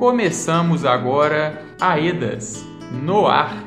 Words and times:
Começamos 0.00 0.86
agora 0.86 1.62
Aedas 1.78 2.64
no 2.90 3.26
ar. 3.26 3.62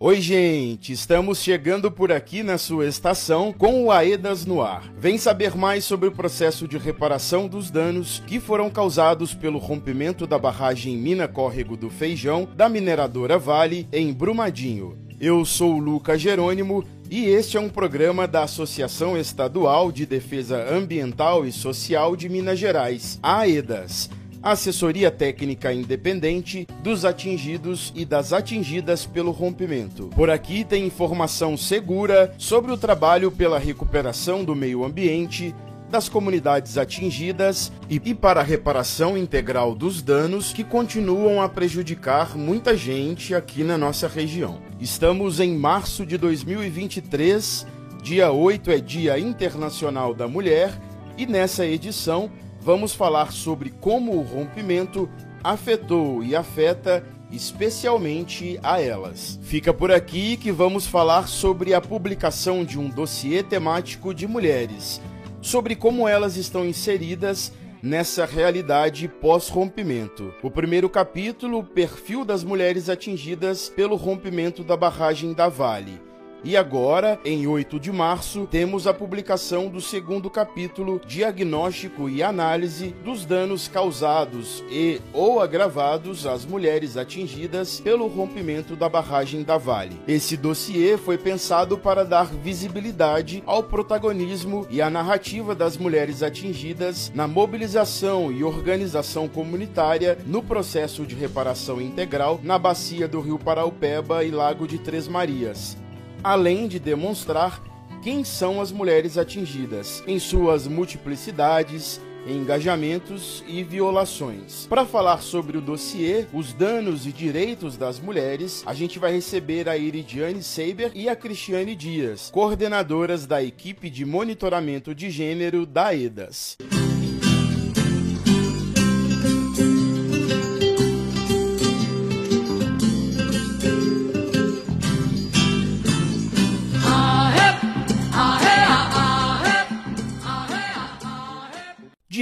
Oi, 0.00 0.18
gente! 0.18 0.90
Estamos 0.90 1.42
chegando 1.42 1.92
por 1.92 2.10
aqui 2.10 2.42
na 2.42 2.56
sua 2.56 2.86
estação 2.86 3.52
com 3.52 3.84
o 3.84 3.92
Aedas 3.92 4.46
no 4.46 4.62
ar. 4.62 4.90
Vem 4.96 5.18
saber 5.18 5.54
mais 5.54 5.84
sobre 5.84 6.08
o 6.08 6.12
processo 6.12 6.66
de 6.66 6.78
reparação 6.78 7.48
dos 7.48 7.70
danos 7.70 8.22
que 8.26 8.40
foram 8.40 8.70
causados 8.70 9.34
pelo 9.34 9.58
rompimento 9.58 10.26
da 10.26 10.38
barragem 10.38 10.96
Mina 10.96 11.28
Córrego 11.28 11.76
do 11.76 11.90
Feijão 11.90 12.48
da 12.56 12.66
mineradora 12.66 13.36
Vale 13.38 13.86
em 13.92 14.10
Brumadinho. 14.10 14.96
Eu 15.20 15.44
sou 15.44 15.74
o 15.74 15.78
Lucas 15.80 16.18
Jerônimo 16.18 16.82
e 17.10 17.26
este 17.26 17.56
é 17.56 17.60
um 17.60 17.68
programa 17.68 18.28
da 18.28 18.42
Associação 18.42 19.16
Estadual 19.16 19.90
de 19.90 20.04
Defesa 20.04 20.66
Ambiental 20.70 21.46
e 21.46 21.52
Social 21.52 22.14
de 22.14 22.28
Minas 22.28 22.58
Gerais, 22.58 23.18
AEDAS 23.22 24.10
assessoria 24.42 25.10
técnica 25.10 25.72
independente 25.72 26.66
dos 26.82 27.04
atingidos 27.04 27.92
e 27.94 28.04
das 28.04 28.32
atingidas 28.32 29.04
pelo 29.04 29.30
rompimento. 29.30 30.08
Por 30.14 30.30
aqui 30.30 30.64
tem 30.64 30.86
informação 30.86 31.56
segura 31.56 32.32
sobre 32.38 32.72
o 32.72 32.76
trabalho 32.76 33.30
pela 33.30 33.58
recuperação 33.58 34.44
do 34.44 34.54
meio 34.54 34.84
ambiente, 34.84 35.54
das 35.90 36.08
comunidades 36.08 36.76
atingidas 36.76 37.72
e, 37.88 37.98
para 38.14 38.40
a 38.40 38.44
reparação 38.44 39.16
integral 39.16 39.74
dos 39.74 40.02
danos 40.02 40.52
que 40.52 40.62
continuam 40.62 41.40
a 41.40 41.48
prejudicar 41.48 42.36
muita 42.36 42.76
gente 42.76 43.34
aqui 43.34 43.64
na 43.64 43.78
nossa 43.78 44.06
região. 44.06 44.60
Estamos 44.78 45.40
em 45.40 45.56
março 45.56 46.04
de 46.04 46.18
2023, 46.18 47.66
dia 48.02 48.30
8 48.30 48.70
é 48.70 48.78
Dia 48.78 49.18
Internacional 49.18 50.14
da 50.14 50.28
Mulher, 50.28 50.78
e 51.16 51.26
nessa 51.26 51.66
edição 51.66 52.30
vamos 52.60 52.94
falar 52.94 53.32
sobre 53.32 53.70
como 53.70 54.16
o 54.16 54.22
rompimento 54.22 55.08
afetou 55.42 56.22
e 56.22 56.36
afeta 56.36 57.04
especialmente 57.30 58.58
a 58.62 58.80
elas. 58.80 59.38
Fica 59.42 59.72
por 59.72 59.90
aqui 59.90 60.36
que 60.36 60.50
vamos 60.50 60.86
falar 60.86 61.28
sobre 61.28 61.74
a 61.74 61.80
publicação 61.80 62.64
de 62.64 62.78
um 62.78 62.88
dossiê 62.88 63.42
temático 63.42 64.14
de 64.14 64.26
mulheres, 64.26 65.00
sobre 65.48 65.74
como 65.74 66.06
elas 66.06 66.36
estão 66.36 66.66
inseridas 66.66 67.54
nessa 67.82 68.26
realidade 68.26 69.08
pós-rompimento. 69.08 70.34
O 70.42 70.50
primeiro 70.50 70.90
capítulo, 70.90 71.64
perfil 71.64 72.22
das 72.22 72.44
mulheres 72.44 72.90
atingidas 72.90 73.70
pelo 73.70 73.96
rompimento 73.96 74.62
da 74.62 74.76
barragem 74.76 75.32
da 75.32 75.48
Vale. 75.48 76.07
E 76.44 76.56
agora, 76.56 77.18
em 77.24 77.48
8 77.48 77.80
de 77.80 77.90
março, 77.90 78.46
temos 78.48 78.86
a 78.86 78.94
publicação 78.94 79.68
do 79.68 79.80
segundo 79.80 80.30
capítulo 80.30 81.00
Diagnóstico 81.04 82.08
e 82.08 82.22
Análise 82.22 82.94
dos 83.04 83.24
danos 83.24 83.66
causados 83.66 84.62
e 84.70 85.00
ou 85.12 85.40
agravados 85.40 86.26
às 86.26 86.46
mulheres 86.46 86.96
atingidas 86.96 87.80
pelo 87.80 88.06
rompimento 88.06 88.76
da 88.76 88.88
barragem 88.88 89.42
da 89.42 89.58
Vale. 89.58 90.00
Esse 90.06 90.36
dossiê 90.36 90.96
foi 90.96 91.18
pensado 91.18 91.76
para 91.76 92.04
dar 92.04 92.26
visibilidade 92.26 93.42
ao 93.44 93.64
protagonismo 93.64 94.64
e 94.70 94.80
à 94.80 94.88
narrativa 94.88 95.56
das 95.56 95.76
mulheres 95.76 96.22
atingidas 96.22 97.10
na 97.14 97.26
mobilização 97.26 98.30
e 98.30 98.44
organização 98.44 99.26
comunitária 99.26 100.16
no 100.24 100.40
processo 100.40 101.04
de 101.04 101.16
reparação 101.16 101.80
integral 101.80 102.40
na 102.44 102.58
bacia 102.58 103.08
do 103.08 103.20
Rio 103.20 103.40
Paraupeba 103.40 104.22
e 104.22 104.30
Lago 104.30 104.68
de 104.68 104.78
Três 104.78 105.08
Marias 105.08 105.76
além 106.22 106.68
de 106.68 106.78
demonstrar 106.78 107.62
quem 108.02 108.24
são 108.24 108.60
as 108.60 108.70
mulheres 108.70 109.18
atingidas, 109.18 110.02
em 110.06 110.18
suas 110.18 110.66
multiplicidades, 110.66 112.00
engajamentos 112.26 113.42
e 113.46 113.62
violações. 113.62 114.66
Para 114.66 114.84
falar 114.84 115.22
sobre 115.22 115.56
o 115.56 115.60
dossiê, 115.60 116.26
os 116.32 116.52
danos 116.52 117.06
e 117.06 117.12
direitos 117.12 117.76
das 117.76 117.98
mulheres, 117.98 118.62
a 118.66 118.74
gente 118.74 118.98
vai 118.98 119.12
receber 119.12 119.68
a 119.68 119.76
Iridiane 119.76 120.42
Seiber 120.42 120.90
e 120.94 121.08
a 121.08 121.16
Cristiane 121.16 121.74
Dias, 121.74 122.30
coordenadoras 122.30 123.26
da 123.26 123.42
equipe 123.42 123.88
de 123.90 124.04
monitoramento 124.04 124.94
de 124.94 125.10
gênero 125.10 125.64
da 125.64 125.94
EDAS. 125.94 126.56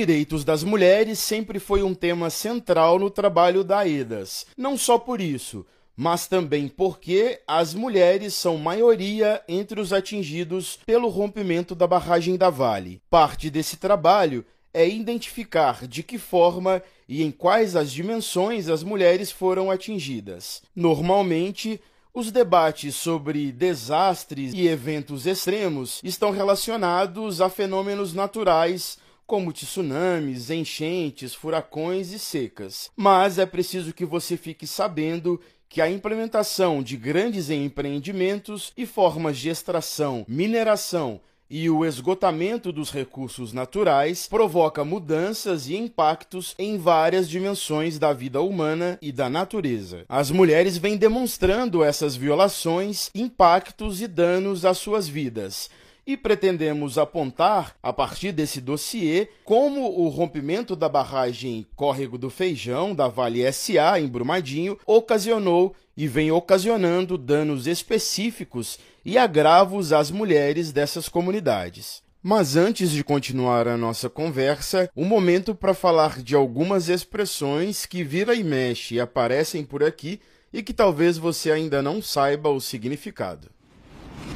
Direitos 0.06 0.44
das 0.44 0.62
mulheres 0.62 1.18
sempre 1.18 1.58
foi 1.58 1.82
um 1.82 1.92
tema 1.92 2.30
central 2.30 2.96
no 2.96 3.10
trabalho 3.10 3.64
da 3.64 3.88
EDAS. 3.88 4.46
Não 4.56 4.78
só 4.78 5.00
por 5.00 5.20
isso, 5.20 5.66
mas 5.96 6.28
também 6.28 6.68
porque 6.68 7.40
as 7.44 7.74
mulheres 7.74 8.32
são 8.32 8.56
maioria 8.56 9.42
entre 9.48 9.80
os 9.80 9.92
atingidos 9.92 10.78
pelo 10.86 11.08
rompimento 11.08 11.74
da 11.74 11.88
barragem 11.88 12.36
da 12.36 12.48
Vale. 12.48 13.02
Parte 13.10 13.50
desse 13.50 13.78
trabalho 13.78 14.46
é 14.72 14.88
identificar 14.88 15.88
de 15.88 16.04
que 16.04 16.18
forma 16.18 16.80
e 17.08 17.24
em 17.24 17.32
quais 17.32 17.74
as 17.74 17.90
dimensões 17.90 18.68
as 18.68 18.84
mulheres 18.84 19.32
foram 19.32 19.72
atingidas. 19.72 20.62
Normalmente, 20.72 21.80
os 22.14 22.30
debates 22.30 22.94
sobre 22.94 23.50
desastres 23.50 24.54
e 24.54 24.68
eventos 24.68 25.26
extremos 25.26 26.00
estão 26.04 26.30
relacionados 26.30 27.40
a 27.40 27.48
fenômenos 27.50 28.14
naturais 28.14 29.04
como 29.26 29.52
tsunamis, 29.52 30.50
enchentes, 30.50 31.34
furacões 31.34 32.12
e 32.12 32.18
secas. 32.18 32.90
Mas 32.96 33.38
é 33.38 33.44
preciso 33.44 33.92
que 33.92 34.04
você 34.04 34.36
fique 34.36 34.66
sabendo 34.66 35.40
que 35.68 35.80
a 35.80 35.90
implementação 35.90 36.82
de 36.82 36.96
grandes 36.96 37.50
empreendimentos 37.50 38.72
e 38.76 38.86
formas 38.86 39.36
de 39.36 39.48
extração, 39.48 40.24
mineração 40.28 41.20
e 41.48 41.70
o 41.70 41.84
esgotamento 41.84 42.72
dos 42.72 42.90
recursos 42.90 43.52
naturais 43.52 44.26
provoca 44.26 44.84
mudanças 44.84 45.68
e 45.68 45.76
impactos 45.76 46.54
em 46.58 46.76
várias 46.76 47.28
dimensões 47.28 47.98
da 47.98 48.12
vida 48.12 48.40
humana 48.40 48.98
e 49.00 49.12
da 49.12 49.30
natureza. 49.30 50.04
As 50.08 50.30
mulheres 50.30 50.76
vêm 50.76 50.96
demonstrando 50.96 51.84
essas 51.84 52.16
violações, 52.16 53.10
impactos 53.14 54.00
e 54.00 54.08
danos 54.08 54.64
às 54.64 54.78
suas 54.78 55.06
vidas 55.06 55.70
e 56.06 56.16
pretendemos 56.16 56.96
apontar, 56.98 57.74
a 57.82 57.92
partir 57.92 58.30
desse 58.30 58.60
dossiê, 58.60 59.28
como 59.44 60.00
o 60.00 60.08
rompimento 60.08 60.76
da 60.76 60.88
barragem 60.88 61.66
Córrego 61.74 62.16
do 62.16 62.30
Feijão, 62.30 62.94
da 62.94 63.08
Vale 63.08 63.50
SA, 63.52 63.98
em 63.98 64.06
Brumadinho, 64.06 64.78
ocasionou 64.86 65.74
e 65.96 66.06
vem 66.06 66.30
ocasionando 66.30 67.18
danos 67.18 67.66
específicos 67.66 68.78
e 69.04 69.18
agravos 69.18 69.92
às 69.92 70.10
mulheres 70.10 70.70
dessas 70.70 71.08
comunidades. 71.08 72.02
Mas 72.22 72.56
antes 72.56 72.90
de 72.90 73.04
continuar 73.04 73.68
a 73.68 73.76
nossa 73.76 74.10
conversa, 74.10 74.90
um 74.96 75.04
momento 75.04 75.54
para 75.54 75.72
falar 75.72 76.20
de 76.22 76.34
algumas 76.34 76.88
expressões 76.88 77.86
que 77.86 78.02
vira 78.02 78.34
e 78.34 78.42
mexe 78.42 78.98
aparecem 79.00 79.64
por 79.64 79.82
aqui 79.82 80.20
e 80.52 80.62
que 80.62 80.72
talvez 80.72 81.18
você 81.18 81.52
ainda 81.52 81.82
não 81.82 82.02
saiba 82.02 82.48
o 82.48 82.60
significado. 82.60 83.48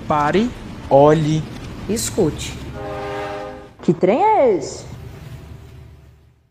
Pare, 0.06 0.48
olhe, 0.91 1.41
Escute. 1.89 2.53
Que 3.83 3.95
trem 3.95 4.23
é 4.23 4.56
esse? 4.56 4.84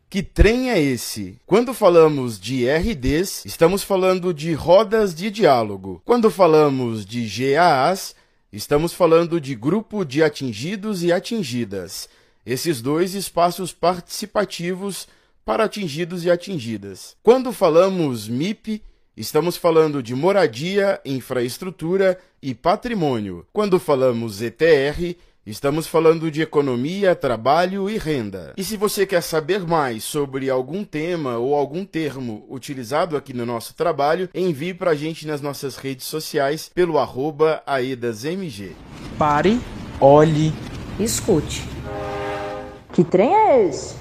Que 0.10 0.24
trem 0.24 0.72
é 0.72 0.82
esse? 0.82 1.38
Quando 1.46 1.74
falamos 1.74 2.40
de 2.40 2.68
RDs, 2.68 3.46
estamos 3.46 3.84
falando 3.84 4.34
de 4.34 4.54
rodas 4.54 5.14
de 5.14 5.30
diálogo. 5.30 6.02
Quando 6.06 6.32
falamos 6.32 7.06
de 7.06 7.28
GAAs, 7.28 8.16
estamos 8.52 8.94
falando 8.94 9.40
de 9.40 9.54
grupo 9.54 10.04
de 10.04 10.24
atingidos 10.24 11.04
e 11.04 11.12
atingidas. 11.12 12.10
Esses 12.46 12.82
dois 12.82 13.14
espaços 13.14 13.72
participativos 13.72 15.08
para 15.46 15.66
atingidos 15.66 16.26
e 16.26 16.32
atingidas. 16.32 17.16
Quando 17.22 17.52
falamos 17.52 18.28
MIP, 18.28 18.82
estamos 19.20 19.58
falando 19.58 20.02
de 20.02 20.16
moradia, 20.16 21.02
infraestrutura 21.04 22.18
e 22.42 22.56
patrimônio. 22.56 23.46
Quando 23.52 23.78
falamos 23.78 24.42
ETR, 24.42 25.18
Estamos 25.46 25.88
falando 25.88 26.30
de 26.30 26.44
economia, 26.44 27.16
trabalho 27.16 27.90
e 27.90 27.98
renda. 27.98 28.54
E 28.56 28.64
se 28.64 28.78
você 28.78 29.04
quer 29.04 29.22
saber 29.22 29.66
mais 29.66 30.04
sobre 30.04 30.48
algum 30.48 30.84
tema 30.84 31.38
ou 31.38 31.56
algum 31.56 31.84
termo 31.84 32.46
utilizado 32.48 33.18
aqui 33.18 33.34
no 33.34 33.48
nosso 33.48 33.74
trabalho, 33.74 34.30
envie 34.36 34.76
para 34.76 34.92
a 34.92 34.96
gente 34.96 35.26
nas 35.26 35.42
nossas 35.42 35.76
redes 35.76 36.06
sociais 36.06 36.70
pelo 36.72 37.00
arroba 37.00 37.64
aedasmg. 37.66 38.76
Pare, 39.18 39.60
olhe, 40.00 40.54
escute. 41.00 41.64
Que 42.94 43.04
trem 43.04 43.34
é 43.34 43.68
esse? 43.68 43.96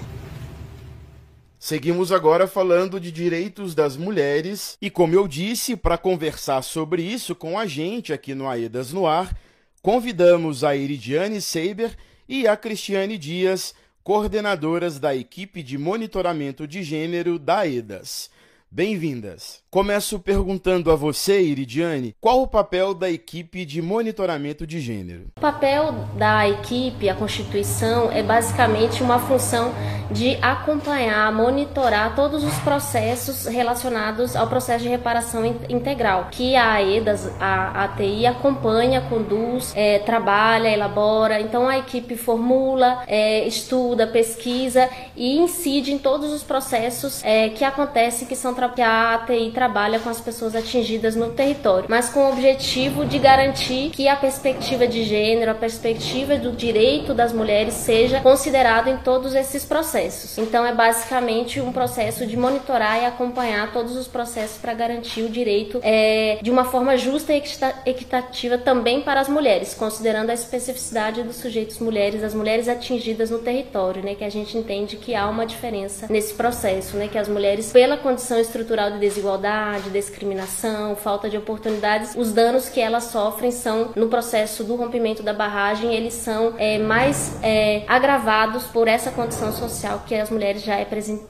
Seguimos 1.61 2.13
agora 2.13 2.47
falando 2.47 3.01
de 3.01 3.11
direitos 3.11 3.75
das 3.75 3.97
mulheres 3.97 4.79
e, 4.81 4.89
como 4.89 5.15
eu 5.15 5.27
disse, 5.27 5.77
para 5.77 5.99
conversar 5.99 6.63
sobre 6.63 7.03
isso 7.03 7.35
com 7.35 7.59
a 7.59 7.67
gente 7.67 8.13
aqui 8.13 8.33
no 8.33 8.49
Aedas 8.49 8.93
no 8.93 9.09
Ar, 9.09 9.37
convidamos 9.83 10.63
a 10.63 10.77
Iridiane 10.77 11.41
Seiber 11.41 11.97
e 12.29 12.47
a 12.47 12.57
Cristiane 12.57 13.19
Dias, 13.19 13.75
coordenadoras 14.05 15.01
da 15.01 15.17
equipe 15.17 15.61
de 15.61 15.77
monitoramento 15.77 16.65
de 16.65 16.85
gênero 16.85 17.41
da 17.41 17.67
EDAS. 17.67 18.31
Bem-vindas! 18.71 19.61
Começo 19.70 20.19
perguntando 20.19 20.91
a 20.91 20.97
você, 20.97 21.43
Iridiane, 21.43 22.15
qual 22.23 22.41
o 22.41 22.47
papel 22.47 22.94
da 22.94 23.11
equipe 23.11 23.67
de 23.67 23.82
monitoramento 23.82 24.67
de 24.67 24.81
gênero? 24.81 25.26
O 25.37 25.41
papel 25.43 25.93
da 26.17 26.49
equipe, 26.49 27.06
a 27.06 27.15
Constituição, 27.15 28.11
é 28.11 28.23
basicamente 28.23 29.03
uma 29.03 29.19
função 29.19 29.75
de 30.11 30.38
acompanhar, 30.41 31.31
monitorar 31.32 32.17
todos 32.17 32.44
os 32.44 32.55
processos 32.61 33.44
relacionados 33.44 34.35
ao 34.35 34.47
processo 34.47 34.85
de 34.85 34.88
reparação 34.88 35.44
integral, 35.69 36.29
que 36.31 36.56
a 36.56 36.73
AEDAS, 36.73 37.31
a 37.38 37.85
ATI, 37.85 38.26
acompanha, 38.26 39.03
conduz, 39.03 39.75
é, 39.76 39.99
trabalha, 39.99 40.69
elabora. 40.69 41.43
Então 41.43 41.69
a 41.69 41.76
equipe 41.76 42.17
formula, 42.17 43.03
é, 43.06 43.47
estuda, 43.47 44.06
pesquisa 44.06 44.88
e 45.14 45.37
incide 45.38 45.93
em 45.93 45.99
todos 45.99 46.32
os 46.32 46.43
processos 46.43 47.23
é, 47.23 47.50
que 47.50 47.64
acontecem, 47.64 48.26
que 48.26 48.35
são 48.35 48.55
que 48.75 48.82
a 48.82 49.14
ATI 49.14 49.58
trabalha 49.59 49.99
com 49.99 50.09
as 50.09 50.21
pessoas 50.21 50.55
atingidas 50.55 51.17
no 51.17 51.31
território, 51.31 51.87
mas 51.89 52.09
com 52.09 52.21
o 52.21 52.33
objetivo 52.33 53.05
de 53.05 53.19
garantir 53.19 53.91
que 53.91 54.07
a 54.07 54.15
perspectiva 54.15 54.87
de 54.87 55.03
gênero, 55.03 55.51
a 55.51 55.55
perspectiva 55.55 56.37
do 56.37 56.53
direito 56.53 57.13
das 57.13 57.33
mulheres 57.33 57.75
seja 57.75 58.21
considerado 58.21 58.87
em 58.87 58.99
todos 58.99 59.35
esses 59.35 59.65
processos. 59.65 60.39
Então 60.39 60.65
é 60.65 60.73
basicamente 60.73 61.61
um 61.61 61.73
processo 61.73 62.25
de 62.25 62.37
monitorar 62.37 63.03
e 63.03 63.07
acompanhar 63.07 63.73
todos 63.73 63.97
os 63.97 64.07
processos 64.07 64.59
para 64.59 64.73
garantir 64.75 65.23
o 65.23 65.29
direito 65.29 65.81
é, 65.83 66.39
de 66.41 66.53
uma 66.53 66.65
forma 66.65 66.97
justa 66.97 67.33
e 67.35 67.43
equitativa 67.85 68.59
também 68.59 69.01
para 69.01 69.21
as 69.21 69.29
mulheres, 69.29 69.75
considerando 69.75 70.31
a 70.31 70.35
especificidade 70.35 71.25
dos 71.25 71.35
sujeitos 71.35 71.81
mulheres, 71.81 72.21
das 72.21 72.33
mulheres 72.33 72.69
atingidas 72.69 73.29
no 73.29 73.41
território, 73.41 74.05
né, 74.05 74.15
que 74.15 74.23
a 74.23 74.31
gente 74.31 74.57
entende 74.57 74.97
que 74.97 75.17
há 75.17 75.29
uma 75.29 75.45
diferença 75.45 76.07
nesse 76.09 76.35
processo, 76.35 76.97
né, 76.97 77.09
que 77.09 77.19
as 77.19 77.27
mulheres 77.27 77.73
pela 77.73 77.97
condição 77.97 78.39
estrutural 78.39 78.93
de 78.93 79.01
desigualdade 79.01 79.48
desigualdade, 79.49 79.91
discriminação, 79.91 80.95
falta 80.97 81.29
de 81.29 81.37
oportunidades, 81.37 82.15
os 82.15 82.33
danos 82.33 82.69
que 82.69 82.81
elas 82.81 83.05
sofrem 83.05 83.50
são, 83.50 83.93
no 83.97 84.09
processo 84.09 84.62
do 84.62 84.77
rompimento 84.77 85.23
da 85.23 85.33
barragem, 85.33 85.95
eles 85.95 86.15
são 86.15 86.55
é, 86.59 86.79
mais 86.79 87.39
é, 87.43 87.85
agravados 87.89 88.65
por 88.65 88.89
essa 88.89 89.11
condição 89.11 89.53
social 89.53 90.03
que 90.06 90.15
as 90.15 90.31
mulheres 90.31 90.62
já 90.62 90.77
é 90.77 90.87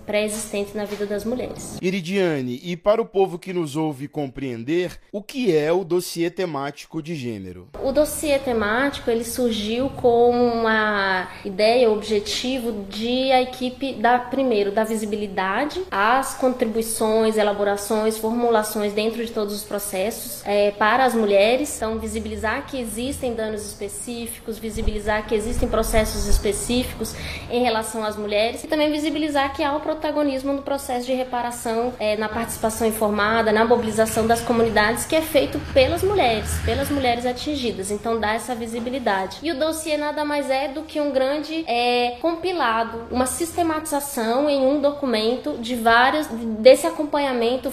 pré-existente 0.06 0.76
na 0.76 0.85
vida 0.85 1.06
das 1.06 1.25
mulheres. 1.25 1.79
Iridiane, 1.81 2.61
e 2.62 2.76
para 2.76 3.00
o 3.00 3.06
povo 3.06 3.38
que 3.38 3.53
nos 3.53 3.76
ouve 3.76 4.09
compreender, 4.09 4.99
o 5.12 5.23
que 5.23 5.56
é 5.56 5.73
o 5.73 5.85
dossiê 5.85 6.31
temático 6.31 7.03
de 7.03 7.15
gênero? 7.15 7.69
O 7.82 7.93
dossiê 7.93 8.38
temático 8.38 9.11
ele 9.11 9.25
surgiu 9.25 9.91
com 9.91 10.31
uma 10.31 11.29
ideia, 11.44 11.91
objetivo 11.91 12.85
de 12.88 13.31
a 13.32 13.43
equipe 13.43 13.94
da 13.94 14.19
primeiro 14.19 14.73
da 14.73 14.85
visibilidade, 14.85 15.82
as 15.91 16.35
contribuições, 16.35 17.37
elaborações 17.37 18.07
formulações 18.16 18.93
dentro 18.93 19.25
de 19.25 19.32
todos 19.32 19.55
os 19.55 19.64
processos 19.64 20.43
é, 20.46 20.70
para 20.70 21.05
as 21.05 21.14
mulheres. 21.14 21.76
Então, 21.76 21.99
visibilizar 21.99 22.66
que 22.66 22.81
existem 22.81 23.34
danos 23.34 23.66
específicos, 23.66 24.58
visibilizar 24.58 25.26
que 25.26 25.34
existem 25.34 25.69
processos 25.69 26.26
específicos 26.26 27.14
em 27.50 27.62
relação 27.62 28.05
às 28.05 28.16
mulheres 28.16 28.64
e 28.64 28.66
também 28.66 28.90
visibilizar 28.90 29.52
que 29.52 29.62
há 29.62 29.75
o 29.75 29.81
protagonismo 29.81 30.52
no 30.52 30.62
processo 30.62 31.06
de 31.06 31.12
reparação, 31.12 31.93
é, 31.99 32.16
na 32.16 32.28
participação 32.28 32.87
informada, 32.87 33.52
na 33.52 33.64
mobilização 33.64 34.26
das 34.26 34.40
comunidades 34.40 35.05
que 35.05 35.16
é 35.16 35.22
feito 35.22 35.58
pelas 35.75 36.02
mulheres, 36.02 36.58
pelas 36.64 36.88
mulheres 36.88 37.26
atingidas. 37.26 37.90
Então, 37.90 38.19
dá 38.19 38.34
essa 38.34 38.55
visibilidade. 38.55 39.38
E 39.43 39.50
o 39.50 39.58
dossiê 39.58 39.96
nada 39.96 40.25
mais 40.25 40.49
é 40.49 40.69
do 40.69 40.82
que 40.82 41.00
um 41.00 41.10
grande 41.10 41.64
é, 41.66 42.16
compilado, 42.20 43.06
uma 43.10 43.26
sistematização 43.26 44.49
em 44.49 44.60
um 44.60 44.81
documento 44.81 45.58
de 45.58 45.75
vários 45.75 46.26
desse 46.58 46.87
acompanhamento 46.87 47.70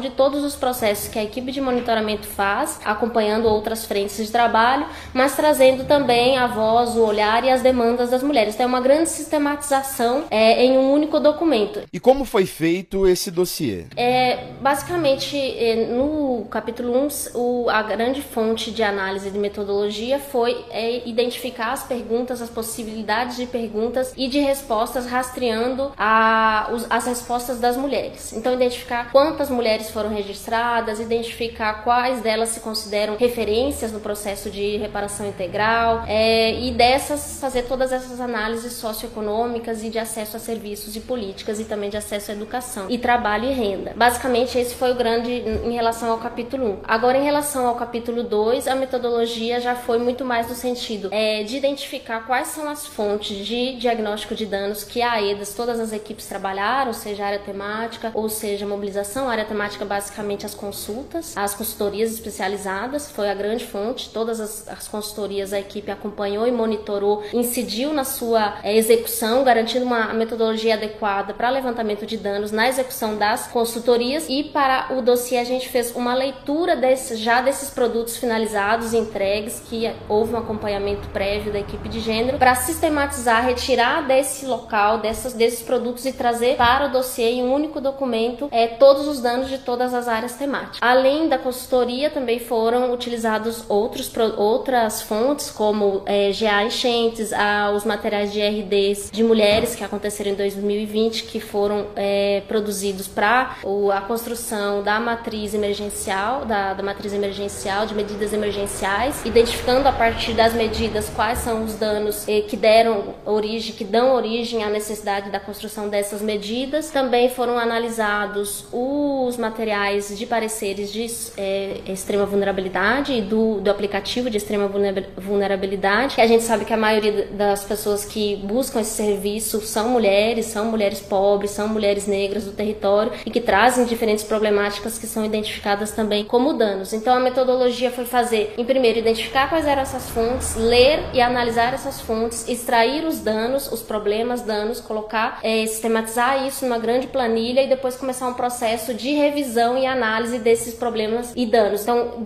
de 0.00 0.10
todos 0.10 0.44
os 0.44 0.54
processos 0.54 1.08
que 1.08 1.18
a 1.18 1.24
equipe 1.24 1.52
de 1.52 1.60
monitoramento 1.60 2.26
faz, 2.26 2.80
acompanhando 2.84 3.46
outras 3.46 3.84
frentes 3.84 4.16
de 4.16 4.30
trabalho, 4.30 4.86
mas 5.12 5.34
trazendo 5.34 5.84
também 5.84 6.38
a 6.38 6.46
voz, 6.46 6.96
o 6.96 7.04
olhar 7.04 7.44
e 7.44 7.50
as 7.50 7.62
demandas 7.62 8.10
das 8.10 8.22
mulheres. 8.22 8.54
Então, 8.54 8.64
é 8.64 8.68
uma 8.68 8.80
grande 8.80 9.08
sistematização 9.08 10.24
é, 10.30 10.64
em 10.64 10.78
um 10.78 10.92
único 10.92 11.20
documento. 11.20 11.82
E 11.92 12.00
como 12.00 12.24
foi 12.24 12.46
feito 12.46 13.06
esse 13.06 13.30
dossiê? 13.30 13.84
É, 13.96 14.48
basicamente, 14.60 15.36
é, 15.36 15.86
no 15.86 16.46
capítulo 16.50 16.96
1, 17.06 17.08
o, 17.34 17.70
a 17.70 17.82
grande 17.82 18.22
fonte 18.22 18.70
de 18.70 18.82
análise 18.82 19.30
de 19.30 19.38
metodologia 19.38 20.18
foi 20.18 20.64
é, 20.70 21.06
identificar 21.08 21.72
as 21.72 21.84
perguntas, 21.84 22.40
as 22.40 22.50
possibilidades 22.50 23.36
de 23.36 23.46
perguntas 23.46 24.12
e 24.16 24.28
de 24.28 24.38
respostas, 24.38 25.06
rastreando 25.06 25.92
a, 25.96 26.68
os, 26.72 26.86
as 26.90 27.06
respostas 27.06 27.58
das 27.58 27.76
mulheres. 27.76 28.32
Então, 28.32 28.54
identificar 28.54 29.10
quantas 29.32 29.48
mulheres 29.48 29.90
foram 29.90 30.10
registradas, 30.10 31.00
identificar 31.00 31.82
quais 31.84 32.20
delas 32.20 32.50
se 32.50 32.60
consideram 32.60 33.16
referências 33.16 33.90
no 33.90 33.98
processo 33.98 34.50
de 34.50 34.76
reparação 34.76 35.26
integral 35.26 36.04
é, 36.06 36.52
e 36.60 36.70
dessas 36.70 37.40
fazer 37.40 37.62
todas 37.62 37.92
essas 37.92 38.20
análises 38.20 38.74
socioeconômicas 38.74 39.82
e 39.82 39.88
de 39.88 39.98
acesso 39.98 40.36
a 40.36 40.40
serviços 40.40 40.94
e 40.96 41.00
políticas 41.00 41.58
e 41.58 41.64
também 41.64 41.88
de 41.88 41.96
acesso 41.96 42.30
à 42.30 42.34
educação 42.34 42.90
e 42.90 42.98
trabalho 42.98 43.46
e 43.46 43.52
renda. 43.54 43.94
Basicamente, 43.96 44.58
esse 44.58 44.74
foi 44.74 44.92
o 44.92 44.94
grande 44.94 45.32
em 45.32 45.72
relação 45.72 46.10
ao 46.10 46.18
capítulo 46.18 46.66
1. 46.66 46.78
Agora, 46.84 47.16
em 47.16 47.24
relação 47.24 47.66
ao 47.66 47.74
capítulo 47.74 48.22
2, 48.22 48.68
a 48.68 48.74
metodologia 48.74 49.60
já 49.62 49.74
foi 49.74 49.96
muito 49.96 50.26
mais 50.26 50.46
no 50.46 50.54
sentido 50.54 51.08
é, 51.10 51.42
de 51.42 51.56
identificar 51.56 52.26
quais 52.26 52.48
são 52.48 52.68
as 52.68 52.86
fontes 52.86 53.46
de 53.46 53.76
diagnóstico 53.76 54.34
de 54.34 54.44
danos 54.44 54.84
que 54.84 55.00
a 55.00 55.12
AEDAS, 55.12 55.54
todas 55.54 55.80
as 55.80 55.90
equipes 55.90 56.26
trabalharam, 56.26 56.92
seja 56.92 57.24
área 57.24 57.38
temática 57.38 58.10
ou 58.12 58.28
seja 58.28 58.66
mobilização 58.66 59.21
a 59.28 59.32
área 59.32 59.44
temática 59.44 59.84
basicamente 59.84 60.46
as 60.46 60.54
consultas, 60.54 61.36
as 61.36 61.54
consultorias 61.54 62.12
especializadas, 62.12 63.10
foi 63.10 63.28
a 63.30 63.34
grande 63.34 63.66
fonte, 63.66 64.08
todas 64.10 64.40
as, 64.40 64.68
as 64.68 64.88
consultorias 64.88 65.52
a 65.52 65.60
equipe 65.60 65.90
acompanhou 65.90 66.46
e 66.46 66.50
monitorou, 66.50 67.22
incidiu 67.32 67.92
na 67.92 68.04
sua 68.04 68.58
é, 68.62 68.76
execução, 68.76 69.44
garantindo 69.44 69.84
uma 69.84 70.12
metodologia 70.14 70.74
adequada 70.74 71.34
para 71.34 71.50
levantamento 71.50 72.06
de 72.06 72.16
danos 72.16 72.50
na 72.50 72.68
execução 72.68 73.16
das 73.16 73.46
consultorias. 73.48 74.26
E 74.28 74.44
para 74.44 74.94
o 74.94 75.02
dossiê 75.02 75.38
a 75.38 75.44
gente 75.44 75.68
fez 75.68 75.94
uma 75.94 76.14
leitura 76.14 76.74
desse, 76.74 77.16
já 77.16 77.40
desses 77.40 77.70
produtos 77.70 78.16
finalizados 78.16 78.92
e 78.92 78.96
entregues, 78.96 79.60
que 79.68 79.90
houve 80.08 80.34
um 80.34 80.38
acompanhamento 80.38 81.08
prévio 81.08 81.52
da 81.52 81.58
equipe 81.58 81.88
de 81.88 82.00
gênero, 82.00 82.38
para 82.38 82.54
sistematizar, 82.54 83.44
retirar 83.44 84.06
desse 84.06 84.46
local, 84.46 84.98
dessas, 84.98 85.32
desses 85.32 85.62
produtos 85.62 86.06
e 86.06 86.12
trazer 86.12 86.56
para 86.56 86.86
o 86.86 86.92
dossiê. 86.92 87.32
Em 87.32 87.42
um 87.42 87.52
único 87.52 87.80
documento 87.80 88.48
é, 88.50 88.66
todos 88.66 88.92
todos 88.92 89.06
os 89.12 89.20
danos 89.20 89.48
de 89.48 89.58
todas 89.58 89.94
as 89.94 90.08
áreas 90.08 90.34
temáticas. 90.34 90.78
Além 90.80 91.28
da 91.28 91.38
consultoria, 91.38 92.10
também 92.10 92.38
foram 92.38 92.92
utilizados 92.92 93.64
outros, 93.68 94.10
outras 94.36 95.02
fontes, 95.02 95.50
como 95.50 96.02
é, 96.06 96.30
GA 96.32 96.64
Enchentes, 96.64 97.30
os 97.74 97.84
materiais 97.84 98.32
de 98.32 98.40
RDs 98.40 99.10
de 99.12 99.22
mulheres 99.22 99.74
que 99.74 99.84
aconteceram 99.84 100.32
em 100.32 100.34
2020, 100.34 101.24
que 101.24 101.40
foram 101.40 101.86
é, 101.94 102.42
produzidos 102.48 103.06
para 103.06 103.56
a 103.94 104.00
construção 104.00 104.82
da 104.82 104.98
matriz 104.98 105.54
emergencial, 105.54 106.44
da, 106.44 106.74
da 106.74 106.82
matriz 106.82 107.12
emergencial, 107.12 107.86
de 107.86 107.94
medidas 107.94 108.32
emergenciais, 108.32 109.24
identificando 109.24 109.88
a 109.88 109.92
partir 109.92 110.32
das 110.32 110.54
medidas 110.54 111.10
quais 111.10 111.38
são 111.38 111.64
os 111.64 111.74
danos 111.74 112.26
é, 112.28 112.40
que 112.40 112.56
deram 112.56 113.14
origem, 113.24 113.74
que 113.74 113.84
dão 113.84 114.14
origem 114.14 114.64
à 114.64 114.68
necessidade 114.68 115.30
da 115.30 115.40
construção 115.40 115.88
dessas 115.88 116.22
medidas. 116.22 116.90
Também 116.90 117.28
foram 117.28 117.58
analisados 117.58 118.64
o 118.72 119.01
os 119.02 119.36
materiais 119.36 120.16
de 120.16 120.26
pareceres 120.26 120.92
de 120.92 121.06
é, 121.36 121.80
extrema 121.86 122.24
vulnerabilidade 122.24 123.12
e 123.12 123.20
do, 123.20 123.60
do 123.60 123.70
aplicativo 123.70 124.30
de 124.30 124.36
extrema 124.36 124.70
vulnerabilidade, 125.16 126.20
a 126.20 126.26
gente 126.26 126.44
sabe 126.44 126.64
que 126.64 126.72
a 126.72 126.76
maioria 126.76 127.28
das 127.32 127.64
pessoas 127.64 128.04
que 128.04 128.36
buscam 128.36 128.80
esse 128.80 128.90
serviço 128.90 129.60
são 129.60 129.88
mulheres, 129.88 130.46
são 130.46 130.66
mulheres 130.66 131.00
pobres, 131.00 131.50
são 131.50 131.68
mulheres 131.68 132.06
negras 132.06 132.44
do 132.44 132.52
território 132.52 133.12
e 133.24 133.30
que 133.30 133.40
trazem 133.40 133.84
diferentes 133.84 134.24
problemáticas 134.24 134.98
que 134.98 135.06
são 135.06 135.24
identificadas 135.24 135.92
também 135.92 136.24
como 136.24 136.52
danos. 136.52 136.92
Então 136.92 137.14
a 137.14 137.20
metodologia 137.20 137.90
foi 137.90 138.04
fazer, 138.04 138.54
em 138.56 138.64
primeiro, 138.64 138.98
identificar 138.98 139.48
quais 139.48 139.66
eram 139.66 139.82
essas 139.82 140.08
fontes, 140.10 140.54
ler 140.54 141.00
e 141.12 141.20
analisar 141.20 141.74
essas 141.74 142.00
fontes, 142.00 142.48
extrair 142.48 143.04
os 143.04 143.20
danos, 143.20 143.70
os 143.70 143.82
problemas, 143.82 144.42
danos, 144.42 144.80
colocar, 144.80 145.40
é, 145.42 145.66
sistematizar 145.66 146.46
isso 146.46 146.64
numa 146.64 146.78
grande 146.78 147.06
planilha 147.06 147.62
e 147.62 147.68
depois 147.68 147.96
começar 147.96 148.28
um 148.28 148.34
processo 148.34 148.91
processo 148.92 148.94
de 148.94 149.12
revisão 149.12 149.76
e 149.76 149.86
análise 149.86 150.38
desses 150.38 150.74
problemas 150.74 151.32
e 151.34 151.46
danos. 151.46 151.82
Então, 151.82 152.22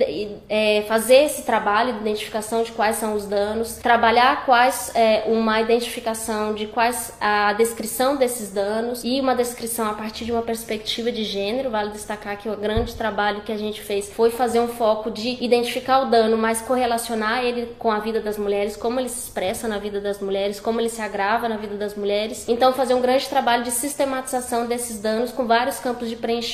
é, 0.48 0.84
fazer 0.88 1.24
esse 1.24 1.42
trabalho 1.42 1.94
de 1.94 2.00
identificação 2.00 2.62
de 2.62 2.72
quais 2.72 2.96
são 2.96 3.14
os 3.14 3.24
danos, 3.26 3.76
trabalhar 3.76 4.44
quais 4.44 4.92
é, 4.94 5.24
uma 5.26 5.60
identificação 5.60 6.54
de 6.54 6.66
quais 6.66 7.12
a 7.20 7.52
descrição 7.52 8.16
desses 8.16 8.50
danos 8.50 9.02
e 9.04 9.20
uma 9.20 9.34
descrição 9.34 9.88
a 9.88 9.94
partir 9.94 10.24
de 10.24 10.32
uma 10.32 10.42
perspectiva 10.42 11.10
de 11.10 11.24
gênero. 11.24 11.70
Vale 11.70 11.90
destacar 11.90 12.36
que 12.36 12.48
o 12.48 12.56
grande 12.56 12.94
trabalho 12.94 13.42
que 13.42 13.52
a 13.52 13.56
gente 13.56 13.80
fez 13.80 14.10
foi 14.12 14.30
fazer 14.30 14.60
um 14.60 14.68
foco 14.68 15.10
de 15.10 15.42
identificar 15.42 16.00
o 16.00 16.10
dano, 16.10 16.36
mas 16.36 16.60
correlacionar 16.60 17.44
ele 17.44 17.74
com 17.78 17.90
a 17.90 17.98
vida 17.98 18.20
das 18.20 18.36
mulheres, 18.36 18.76
como 18.76 19.00
ele 19.00 19.08
se 19.08 19.20
expressa 19.20 19.68
na 19.68 19.78
vida 19.78 20.00
das 20.00 20.20
mulheres, 20.20 20.60
como 20.60 20.80
ele 20.80 20.88
se 20.88 21.00
agrava 21.00 21.48
na 21.48 21.56
vida 21.56 21.76
das 21.76 21.94
mulheres. 21.94 22.48
Então, 22.48 22.72
fazer 22.72 22.94
um 22.94 23.00
grande 23.00 23.28
trabalho 23.28 23.62
de 23.64 23.70
sistematização 23.70 24.66
desses 24.66 24.98
danos 24.98 25.32
com 25.32 25.46
vários 25.46 25.78
campos 25.78 26.08
de 26.08 26.16
preenchimento 26.16 26.45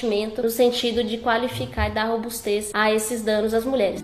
no 0.42 0.50
sentido 0.50 1.04
de 1.04 1.18
qualificar 1.18 1.90
e 1.90 1.94
dar 1.94 2.04
robustez 2.04 2.70
a 2.72 2.92
esses 2.92 3.22
danos 3.22 3.52
às 3.52 3.64
mulheres. 3.64 4.02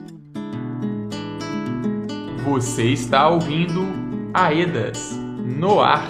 Você 2.45 2.85
está 2.93 3.29
ouvindo 3.29 3.87
Aedas 4.35 5.13
no 5.59 5.81
ar. 5.81 6.07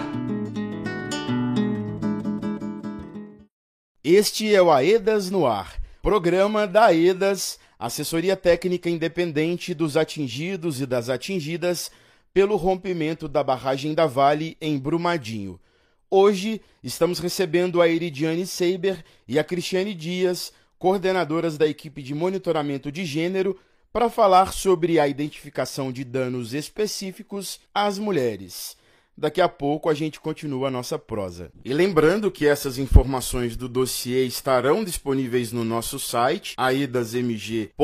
Este 4.03 4.55
é 4.55 4.63
o 4.63 4.71
Aedas 4.71 5.31
no 5.31 5.47
ar, 5.47 5.77
programa 6.03 6.67
da 6.67 6.87
Aedas, 6.87 7.59
assessoria 7.79 8.37
técnica 8.37 8.89
independente 8.89 9.75
dos 9.75 9.97
atingidos 9.97 10.81
e 10.81 10.87
das 10.87 11.09
atingidas 11.09 11.91
pelo 12.33 12.57
rompimento 12.57 13.29
da 13.29 13.43
barragem 13.43 13.95
da 13.95 14.07
Vale 14.07 14.57
em 14.61 14.79
Brumadinho. 14.79 15.61
Hoje 16.11 16.63
estamos 16.83 17.19
recebendo 17.19 17.83
a 17.83 17.89
Iridiane 17.89 18.47
Seiber 18.47 19.05
e 19.27 19.39
a 19.39 19.45
Cristiane 19.45 19.93
Dias, 19.93 20.55
coordenadoras 20.79 21.59
da 21.59 21.67
equipe 21.67 22.03
de 22.03 22.15
monitoramento 22.15 22.91
de 22.91 23.05
gênero, 23.05 23.59
para 23.93 24.09
falar 24.09 24.55
sobre 24.55 24.99
a 24.99 25.07
identificação 25.07 25.93
de 25.93 26.05
danos 26.05 26.55
específicos 26.55 27.61
às 27.75 27.99
mulheres. 27.99 28.75
Daqui 29.15 29.43
a 29.43 29.51
pouco 29.51 29.91
a 29.91 29.95
gente 29.95 30.19
continua 30.19 30.69
a 30.69 30.71
nossa 30.71 30.99
prosa. 30.99 31.53
E 31.63 31.75
lembrando 31.75 32.31
que 32.31 32.47
essas 32.47 32.79
informações 32.79 33.55
do 33.55 33.69
dossiê 33.69 34.25
estarão 34.25 34.83
disponíveis 34.83 35.53
no 35.53 35.63
nosso 35.63 35.99
site, 35.99 36.55
aidasmg.org, 36.57 37.75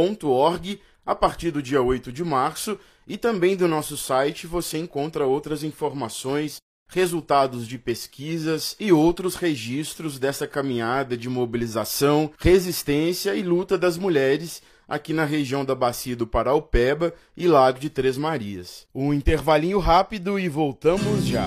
a 1.04 1.14
partir 1.14 1.50
do 1.50 1.62
dia 1.62 1.82
8 1.82 2.10
de 2.10 2.24
março, 2.24 2.78
e 3.06 3.18
também 3.18 3.54
do 3.54 3.68
nosso 3.68 3.98
site 3.98 4.46
você 4.46 4.78
encontra 4.78 5.26
outras 5.26 5.62
informações 5.62 6.56
resultados 6.88 7.66
de 7.66 7.78
pesquisas 7.78 8.76
e 8.78 8.92
outros 8.92 9.34
registros 9.34 10.18
dessa 10.18 10.46
caminhada 10.46 11.16
de 11.16 11.28
mobilização, 11.28 12.30
resistência 12.38 13.34
e 13.34 13.42
luta 13.42 13.76
das 13.76 13.98
mulheres 13.98 14.62
aqui 14.88 15.12
na 15.12 15.24
região 15.24 15.64
da 15.64 15.74
Bacia 15.74 16.14
do 16.14 16.26
Paraupeba 16.26 17.12
e 17.36 17.46
Lago 17.46 17.78
de 17.78 17.90
Três 17.90 18.16
Marias. 18.16 18.86
Um 18.94 19.12
intervalinho 19.12 19.78
rápido 19.78 20.38
e 20.38 20.48
voltamos 20.48 21.26
já. 21.26 21.46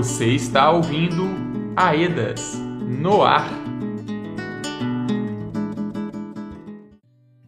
Você 0.00 0.28
está 0.28 0.70
ouvindo 0.70 1.28
Aedas 1.76 2.54
no 2.88 3.22
ar. 3.22 3.50